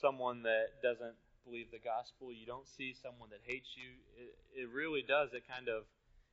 someone 0.00 0.42
that 0.42 0.80
doesn't 0.82 1.14
believe 1.44 1.70
the 1.70 1.82
gospel. 1.82 2.32
You 2.32 2.46
don't 2.46 2.68
see 2.68 2.94
someone 2.94 3.30
that 3.30 3.42
hates 3.44 3.74
you. 3.76 3.98
It, 4.16 4.64
it 4.64 4.68
really 4.70 5.02
does. 5.02 5.34
It 5.34 5.44
kind 5.48 5.68
of 5.68 5.84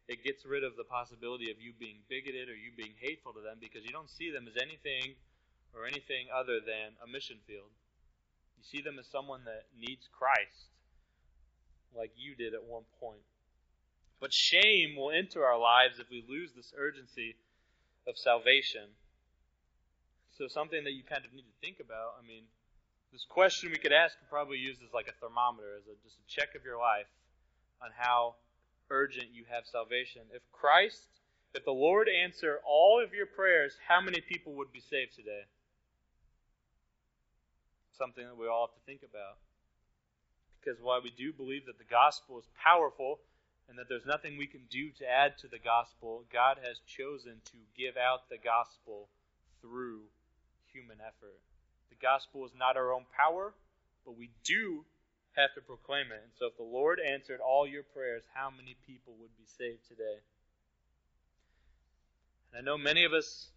it 0.10 0.24
gets 0.24 0.46
rid 0.46 0.64
of 0.64 0.76
the 0.76 0.84
possibility 0.84 1.52
of 1.52 1.62
you 1.62 1.74
being 1.78 2.02
bigoted 2.10 2.50
or 2.50 2.58
you 2.58 2.74
being 2.76 2.98
hateful 2.98 3.34
to 3.34 3.42
them 3.42 3.62
because 3.62 3.86
you 3.86 3.94
don't 3.94 4.10
see 4.10 4.32
them 4.32 4.50
as 4.50 4.58
anything 4.58 5.14
or 5.74 5.86
anything 5.86 6.34
other 6.34 6.58
than 6.58 6.98
a 6.98 7.08
mission 7.08 7.38
field. 7.46 7.70
You 8.58 8.66
see 8.66 8.82
them 8.82 8.98
as 8.98 9.06
someone 9.06 9.46
that 9.46 9.70
needs 9.78 10.10
Christ, 10.10 10.74
like 11.96 12.12
you 12.18 12.34
did 12.34 12.54
at 12.54 12.66
one 12.66 12.90
point. 13.00 13.22
But 14.20 14.34
shame 14.34 14.98
will 14.98 15.12
enter 15.12 15.46
our 15.46 15.60
lives 15.60 16.00
if 16.00 16.10
we 16.10 16.26
lose 16.28 16.52
this 16.56 16.74
urgency 16.76 17.36
of 18.08 18.18
salvation. 18.18 18.98
So, 20.38 20.48
something 20.48 20.84
that 20.84 20.94
you 20.94 21.04
kind 21.04 21.24
of 21.24 21.32
need 21.34 21.46
to 21.46 21.58
think 21.62 21.80
about. 21.80 22.18
I 22.18 22.26
mean, 22.26 22.44
this 23.12 23.26
question 23.28 23.72
we 23.72 23.78
could 23.78 23.94
ask 23.94 24.16
and 24.20 24.30
probably 24.30 24.58
use 24.58 24.78
as 24.86 24.94
like 24.94 25.08
a 25.08 25.18
thermometer, 25.20 25.76
as 25.78 25.88
a, 25.88 25.96
just 26.04 26.18
a 26.18 26.28
check 26.30 26.54
of 26.56 26.64
your 26.64 26.78
life 26.78 27.10
on 27.82 27.90
how 27.98 28.36
urgent 28.90 29.28
you 29.34 29.46
have 29.50 29.66
salvation. 29.66 30.22
If 30.34 30.42
Christ, 30.52 31.08
if 31.56 31.66
the 31.66 31.72
Lord 31.72 32.08
answer 32.08 32.60
all 32.66 33.02
of 33.04 33.14
your 33.14 33.26
prayers, 33.26 33.74
how 33.88 34.02
many 34.02 34.22
people 34.22 34.54
would 34.54 34.72
be 34.72 34.82
saved 34.82 35.16
today? 35.16 35.50
Something 37.98 38.26
that 38.26 38.38
we 38.38 38.48
all 38.48 38.68
have 38.68 38.76
to 38.78 38.86
think 38.86 39.02
about. 39.02 39.38
Because 40.60 40.80
while 40.82 41.02
we 41.02 41.10
do 41.10 41.34
believe 41.34 41.66
that 41.66 41.80
the 41.80 41.90
gospel 41.90 42.38
is 42.38 42.46
powerful 42.62 43.20
and 43.68 43.78
that 43.78 43.90
there's 43.90 44.06
nothing 44.06 44.38
we 44.38 44.48
can 44.48 44.62
do 44.70 44.92
to 45.00 45.10
add 45.10 45.38
to 45.40 45.48
the 45.48 45.60
gospel, 45.60 46.26
God 46.32 46.58
has 46.62 46.80
chosen 46.86 47.42
to 47.46 47.58
give 47.78 47.98
out 47.98 48.30
the 48.30 48.38
gospel 48.38 49.10
through 49.62 50.02
human 50.72 50.98
effort 51.02 51.40
gospel 52.02 52.46
is 52.46 52.52
not 52.58 52.78
our 52.78 52.94
own 52.94 53.06
power, 53.16 53.54
but 54.06 54.18
we 54.18 54.30
do 54.44 54.86
have 55.36 55.54
to 55.56 55.62
proclaim 55.62 56.12
it. 56.12 56.22
And 56.24 56.34
so 56.38 56.48
if 56.48 56.58
the 56.58 56.64
Lord 56.64 57.00
answered 57.00 57.40
all 57.40 57.68
your 57.68 57.84
prayers, 57.84 58.24
how 58.34 58.50
many 58.50 58.76
people 58.88 59.14
would 59.20 59.36
be 59.38 59.46
saved 59.58 59.88
today? 59.88 60.20
And 62.52 62.60
I 62.60 62.62
know 62.66 62.78
many 62.78 63.06
of 63.06 63.14
us, 63.14 63.50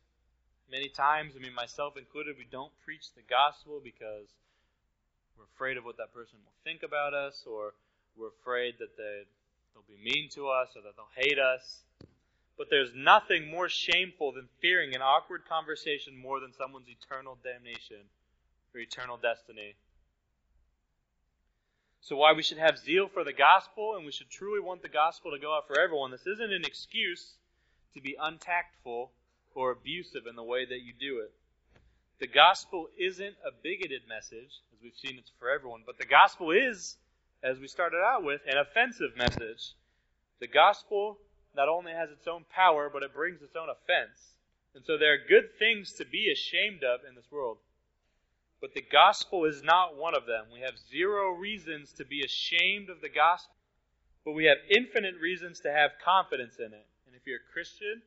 many 0.71 0.89
times, 0.89 1.35
I 1.37 1.43
mean, 1.43 1.55
myself 1.55 1.97
included, 1.97 2.37
we 2.39 2.47
don't 2.51 2.73
preach 2.85 3.13
the 3.15 3.23
gospel 3.29 3.81
because 3.83 4.29
we're 5.37 5.51
afraid 5.57 5.77
of 5.77 5.85
what 5.85 5.97
that 5.97 6.13
person 6.13 6.39
will 6.45 6.53
think 6.63 6.83
about 6.83 7.15
us, 7.15 7.45
or 7.47 7.73
we're 8.17 8.35
afraid 8.41 8.75
that 8.79 8.97
they, 8.97 9.23
they'll 9.73 9.89
be 9.89 10.03
mean 10.03 10.29
to 10.31 10.49
us, 10.49 10.69
or 10.77 10.83
that 10.83 10.93
they'll 10.97 11.17
hate 11.17 11.39
us. 11.39 11.81
But 12.59 12.69
there's 12.69 12.93
nothing 12.95 13.51
more 13.51 13.71
shameful 13.71 14.33
than 14.33 14.47
fearing 14.61 14.95
an 14.95 15.01
awkward 15.01 15.49
conversation 15.49 16.15
more 16.15 16.39
than 16.39 16.53
someone's 16.53 16.89
eternal 16.89 17.39
damnation 17.43 18.05
for 18.73 18.79
eternal 18.79 19.19
destiny. 19.19 19.75
So, 22.01 22.17
why 22.17 22.33
we 22.33 22.43
should 22.43 22.59
have 22.59 22.79
zeal 22.79 23.07
for 23.07 23.23
the 23.23 23.33
gospel 23.33 23.95
and 23.95 24.05
we 24.05 24.13
should 24.13 24.31
truly 24.31 24.61
want 24.61 24.83
the 24.83 24.89
gospel 24.89 25.31
to 25.31 25.39
go 25.39 25.55
out 25.55 25.69
for 25.69 25.79
everyone. 25.79 26.11
This 26.11 26.27
isn't 26.27 26.53
an 26.53 26.65
excuse 26.65 27.35
to 27.95 28.01
be 28.01 28.17
untactful 28.21 29.13
or 29.55 29.71
abusive 29.71 30.27
in 30.29 30.35
the 30.35 30.43
way 30.43 30.65
that 30.65 30.81
you 30.81 30.93
do 30.99 31.21
it. 31.21 31.33
The 32.19 32.27
gospel 32.27 32.89
isn't 32.99 33.37
a 33.45 33.51
bigoted 33.63 34.03
message, 34.09 34.51
as 34.73 34.83
we've 34.83 34.97
seen 34.97 35.19
it's 35.19 35.31
for 35.39 35.51
everyone, 35.51 35.83
but 35.85 35.99
the 35.99 36.07
gospel 36.07 36.51
is, 36.51 36.97
as 37.43 37.59
we 37.59 37.69
started 37.69 37.99
out 37.99 38.25
with, 38.25 38.41
an 38.47 38.59
offensive 38.59 39.17
message. 39.17 39.75
The 40.41 40.47
gospel 40.49 41.19
not 41.55 41.69
only 41.69 41.93
has 41.93 42.11
its 42.11 42.27
own 42.27 42.45
power, 42.51 42.91
but 42.93 43.03
it 43.03 43.15
brings 43.15 43.43
its 43.43 43.55
own 43.57 43.69
offense. 43.69 44.35
And 44.75 44.85
so 44.85 44.97
there 44.97 45.13
are 45.15 45.29
good 45.29 45.59
things 45.59 45.93
to 45.95 46.05
be 46.05 46.33
ashamed 46.33 46.83
of 46.83 47.01
in 47.09 47.15
this 47.15 47.31
world. 47.31 47.59
But 48.63 48.75
the 48.75 48.87
gospel 48.93 49.45
is 49.45 49.65
not 49.65 49.97
one 49.97 50.15
of 50.15 50.25
them. 50.25 50.47
We 50.53 50.61
have 50.61 50.79
zero 50.89 51.33
reasons 51.33 51.93
to 51.95 52.05
be 52.05 52.23
ashamed 52.23 52.91
of 52.91 53.01
the 53.01 53.09
gospel, 53.09 53.57
but 54.25 54.33
we 54.33 54.45
have 54.45 54.59
infinite 54.71 55.17
reasons 55.21 55.59
to 55.61 55.73
have 55.73 55.91
confidence 56.03 56.61
in 56.61 56.73
it. 56.73 56.87
And 57.05 57.17
if 57.17 57.27
you're 57.27 57.43
a 57.43 57.53
Christian, 57.53 58.01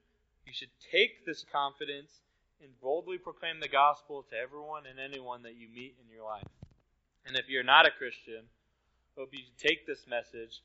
you 0.47 0.53
should 0.53 0.71
take 0.91 1.25
this 1.25 1.43
confidence 1.51 2.21
and 2.63 2.71
boldly 2.79 3.17
proclaim 3.17 3.59
the 3.59 3.67
gospel 3.67 4.23
to 4.29 4.37
everyone 4.37 4.83
and 4.89 4.97
anyone 4.97 5.43
that 5.43 5.55
you 5.55 5.67
meet 5.67 5.97
in 5.99 6.09
your 6.09 6.23
life. 6.23 6.47
And 7.27 7.35
if 7.35 7.49
you're 7.49 7.67
not 7.67 7.85
a 7.85 7.91
Christian, 7.91 8.47
I 8.47 9.19
hope 9.19 9.33
you 9.33 9.43
take 9.59 9.85
this 9.85 10.07
message. 10.07 10.61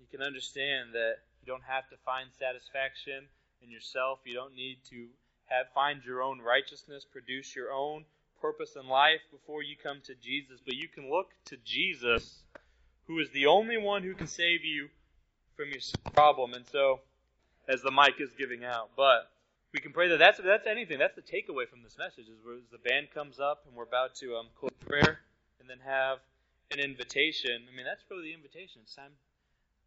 You 0.00 0.06
can 0.10 0.26
understand 0.26 0.90
that 0.94 1.22
you 1.40 1.46
don't 1.46 1.62
have 1.62 1.88
to 1.90 1.96
find 2.04 2.30
satisfaction 2.36 3.28
in 3.62 3.70
yourself. 3.70 4.18
You 4.24 4.34
don't 4.34 4.56
need 4.56 4.78
to 4.90 5.06
have 5.46 5.66
find 5.72 6.02
your 6.04 6.20
own 6.20 6.40
righteousness, 6.40 7.04
produce 7.04 7.54
your 7.54 7.70
own 7.70 8.04
purpose 8.40 8.76
in 8.80 8.88
life 8.88 9.20
before 9.30 9.62
you 9.62 9.76
come 9.76 10.00
to 10.06 10.14
Jesus. 10.14 10.60
But 10.64 10.74
you 10.74 10.88
can 10.88 11.10
look 11.10 11.28
to 11.46 11.56
Jesus, 11.64 12.42
who 13.06 13.18
is 13.18 13.30
the 13.30 13.46
only 13.46 13.78
one 13.78 14.02
who 14.02 14.14
can 14.14 14.26
save 14.26 14.64
you 14.64 14.88
from 15.56 15.68
your 15.68 15.80
problem. 16.12 16.54
And 16.54 16.66
so, 16.66 17.00
as 17.68 17.82
the 17.82 17.90
mic 17.90 18.14
is 18.20 18.30
giving 18.38 18.64
out, 18.64 18.90
but 18.96 19.30
we 19.72 19.80
can 19.80 19.92
pray 19.92 20.08
that 20.08 20.18
that's 20.18 20.40
that's 20.42 20.66
anything. 20.66 20.98
That's 20.98 21.14
the 21.14 21.22
takeaway 21.22 21.68
from 21.68 21.82
this 21.82 21.96
message. 21.98 22.26
Is 22.26 22.40
as 22.40 22.70
the 22.72 22.78
band 22.78 23.08
comes 23.14 23.38
up 23.38 23.64
and 23.66 23.76
we're 23.76 23.84
about 23.84 24.14
to 24.16 24.36
um, 24.36 24.46
close 24.58 24.72
prayer 24.86 25.20
and 25.60 25.68
then 25.68 25.78
have 25.84 26.18
an 26.72 26.80
invitation. 26.80 27.66
I 27.70 27.76
mean, 27.76 27.86
that's 27.86 28.02
really 28.10 28.30
the 28.30 28.34
invitation. 28.34 28.82
It's 28.82 28.94
time 28.94 29.12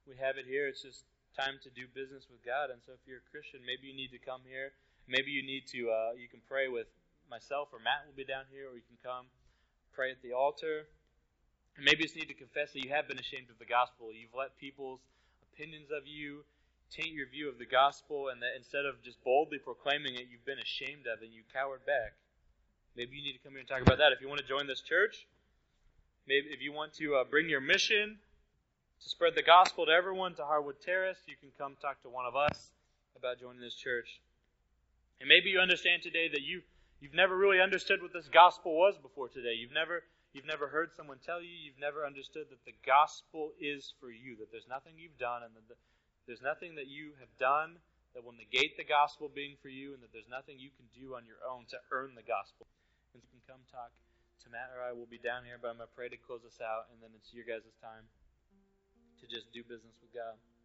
we 0.08 0.16
have 0.20 0.38
it 0.38 0.46
here. 0.46 0.68
It's 0.68 0.84
just 0.84 1.04
time 1.36 1.58
to 1.64 1.70
do 1.72 1.88
business 1.96 2.28
with 2.30 2.44
God. 2.46 2.70
And 2.70 2.80
so 2.86 2.94
if 2.94 3.02
you're 3.08 3.24
a 3.24 3.30
Christian, 3.32 3.64
maybe 3.66 3.88
you 3.88 3.96
need 3.96 4.12
to 4.12 4.22
come 4.22 4.42
here. 4.46 4.72
Maybe 5.08 5.32
you 5.32 5.44
need 5.44 5.68
to, 5.76 5.92
uh, 5.92 6.12
you 6.16 6.28
can 6.28 6.40
pray 6.48 6.68
with 6.68 6.88
myself 7.34 7.74
or 7.74 7.82
Matt 7.82 8.06
will 8.06 8.14
be 8.14 8.30
down 8.30 8.46
here, 8.54 8.70
or 8.70 8.78
you 8.78 8.86
can 8.86 9.02
come 9.02 9.26
pray 9.98 10.14
at 10.14 10.22
the 10.22 10.38
altar. 10.38 10.86
And 11.74 11.82
maybe 11.82 12.06
you 12.06 12.06
just 12.06 12.14
need 12.14 12.30
to 12.30 12.38
confess 12.38 12.78
that 12.78 12.86
you 12.86 12.94
have 12.94 13.10
been 13.10 13.18
ashamed 13.18 13.50
of 13.50 13.58
the 13.58 13.66
gospel. 13.66 14.14
You've 14.14 14.38
let 14.38 14.54
people's 14.62 15.02
opinions 15.50 15.90
of 15.90 16.06
you 16.06 16.46
taint 16.94 17.18
your 17.18 17.26
view 17.26 17.50
of 17.50 17.58
the 17.58 17.66
gospel, 17.66 18.30
and 18.30 18.38
that 18.46 18.54
instead 18.54 18.86
of 18.86 19.02
just 19.02 19.18
boldly 19.26 19.58
proclaiming 19.58 20.14
it, 20.14 20.30
you've 20.30 20.46
been 20.46 20.62
ashamed 20.62 21.10
of 21.10 21.26
it 21.26 21.26
and 21.26 21.34
you 21.34 21.42
cowered 21.50 21.82
back. 21.90 22.14
Maybe 22.94 23.18
you 23.18 23.26
need 23.26 23.34
to 23.34 23.42
come 23.42 23.58
here 23.58 23.66
and 23.66 23.70
talk 23.70 23.82
about 23.82 23.98
that. 23.98 24.14
If 24.14 24.22
you 24.22 24.30
want 24.30 24.42
to 24.42 24.46
join 24.46 24.70
this 24.70 24.86
church, 24.86 25.26
maybe 26.30 26.54
if 26.54 26.62
you 26.62 26.70
want 26.70 26.94
to 27.02 27.18
uh, 27.18 27.24
bring 27.26 27.50
your 27.50 27.62
mission 27.66 28.22
to 29.02 29.10
spread 29.10 29.34
the 29.34 29.42
gospel 29.42 29.90
to 29.90 29.92
everyone 29.92 30.38
to 30.38 30.46
Harwood 30.46 30.78
Terrace, 30.86 31.18
you 31.26 31.34
can 31.34 31.50
come 31.58 31.74
talk 31.82 31.98
to 32.04 32.10
one 32.10 32.30
of 32.30 32.36
us 32.36 32.70
about 33.18 33.42
joining 33.42 33.62
this 33.62 33.74
church. 33.74 34.22
And 35.20 35.28
maybe 35.28 35.50
you 35.50 35.58
understand 35.58 36.04
today 36.04 36.30
that 36.30 36.46
you 36.46 36.62
you've 37.04 37.14
never 37.14 37.36
really 37.36 37.60
understood 37.60 38.00
what 38.00 38.16
this 38.16 38.32
gospel 38.32 38.72
was 38.80 38.96
before 38.96 39.28
today. 39.28 39.60
You've 39.60 39.76
never 39.76 40.08
you've 40.32 40.48
never 40.48 40.72
heard 40.72 40.96
someone 40.96 41.20
tell 41.20 41.44
you, 41.44 41.52
you've 41.52 41.78
never 41.78 42.08
understood 42.08 42.48
that 42.48 42.64
the 42.64 42.74
gospel 42.88 43.52
is 43.60 43.92
for 44.00 44.08
you, 44.08 44.40
that 44.40 44.50
there's 44.56 44.72
nothing 44.72 44.96
you've 44.96 45.20
done 45.20 45.44
and 45.44 45.52
that 45.52 45.68
the, 45.68 45.76
there's 46.26 46.42
nothing 46.42 46.80
that 46.80 46.88
you 46.88 47.12
have 47.20 47.30
done 47.36 47.76
that 48.16 48.24
will 48.24 48.34
negate 48.34 48.80
the 48.80 48.88
gospel 48.88 49.28
being 49.28 49.60
for 49.60 49.68
you 49.68 49.92
and 49.92 50.00
that 50.00 50.16
there's 50.16 50.32
nothing 50.32 50.56
you 50.56 50.72
can 50.72 50.88
do 50.96 51.14
on 51.20 51.28
your 51.28 51.44
own 51.44 51.68
to 51.68 51.78
earn 51.92 52.16
the 52.16 52.24
gospel. 52.24 52.66
And 53.12 53.20
you 53.20 53.30
can 53.36 53.44
come 53.46 53.62
talk 53.68 53.92
to 54.42 54.48
Matt 54.48 54.72
or 54.72 54.80
I 54.80 54.96
We'll 54.96 55.12
be 55.12 55.20
down 55.20 55.44
here, 55.44 55.60
but 55.60 55.76
I'm 55.76 55.84
to 55.84 55.92
pray 55.92 56.08
to 56.08 56.18
close 56.18 56.48
us 56.48 56.64
out, 56.64 56.88
and 56.90 56.98
then 57.04 57.12
it's 57.20 57.36
your 57.36 57.46
guys' 57.46 57.68
time 57.84 58.08
to 59.22 59.26
just 59.28 59.52
do 59.52 59.62
business 59.62 59.94
with 60.02 60.16
God. 60.16 60.40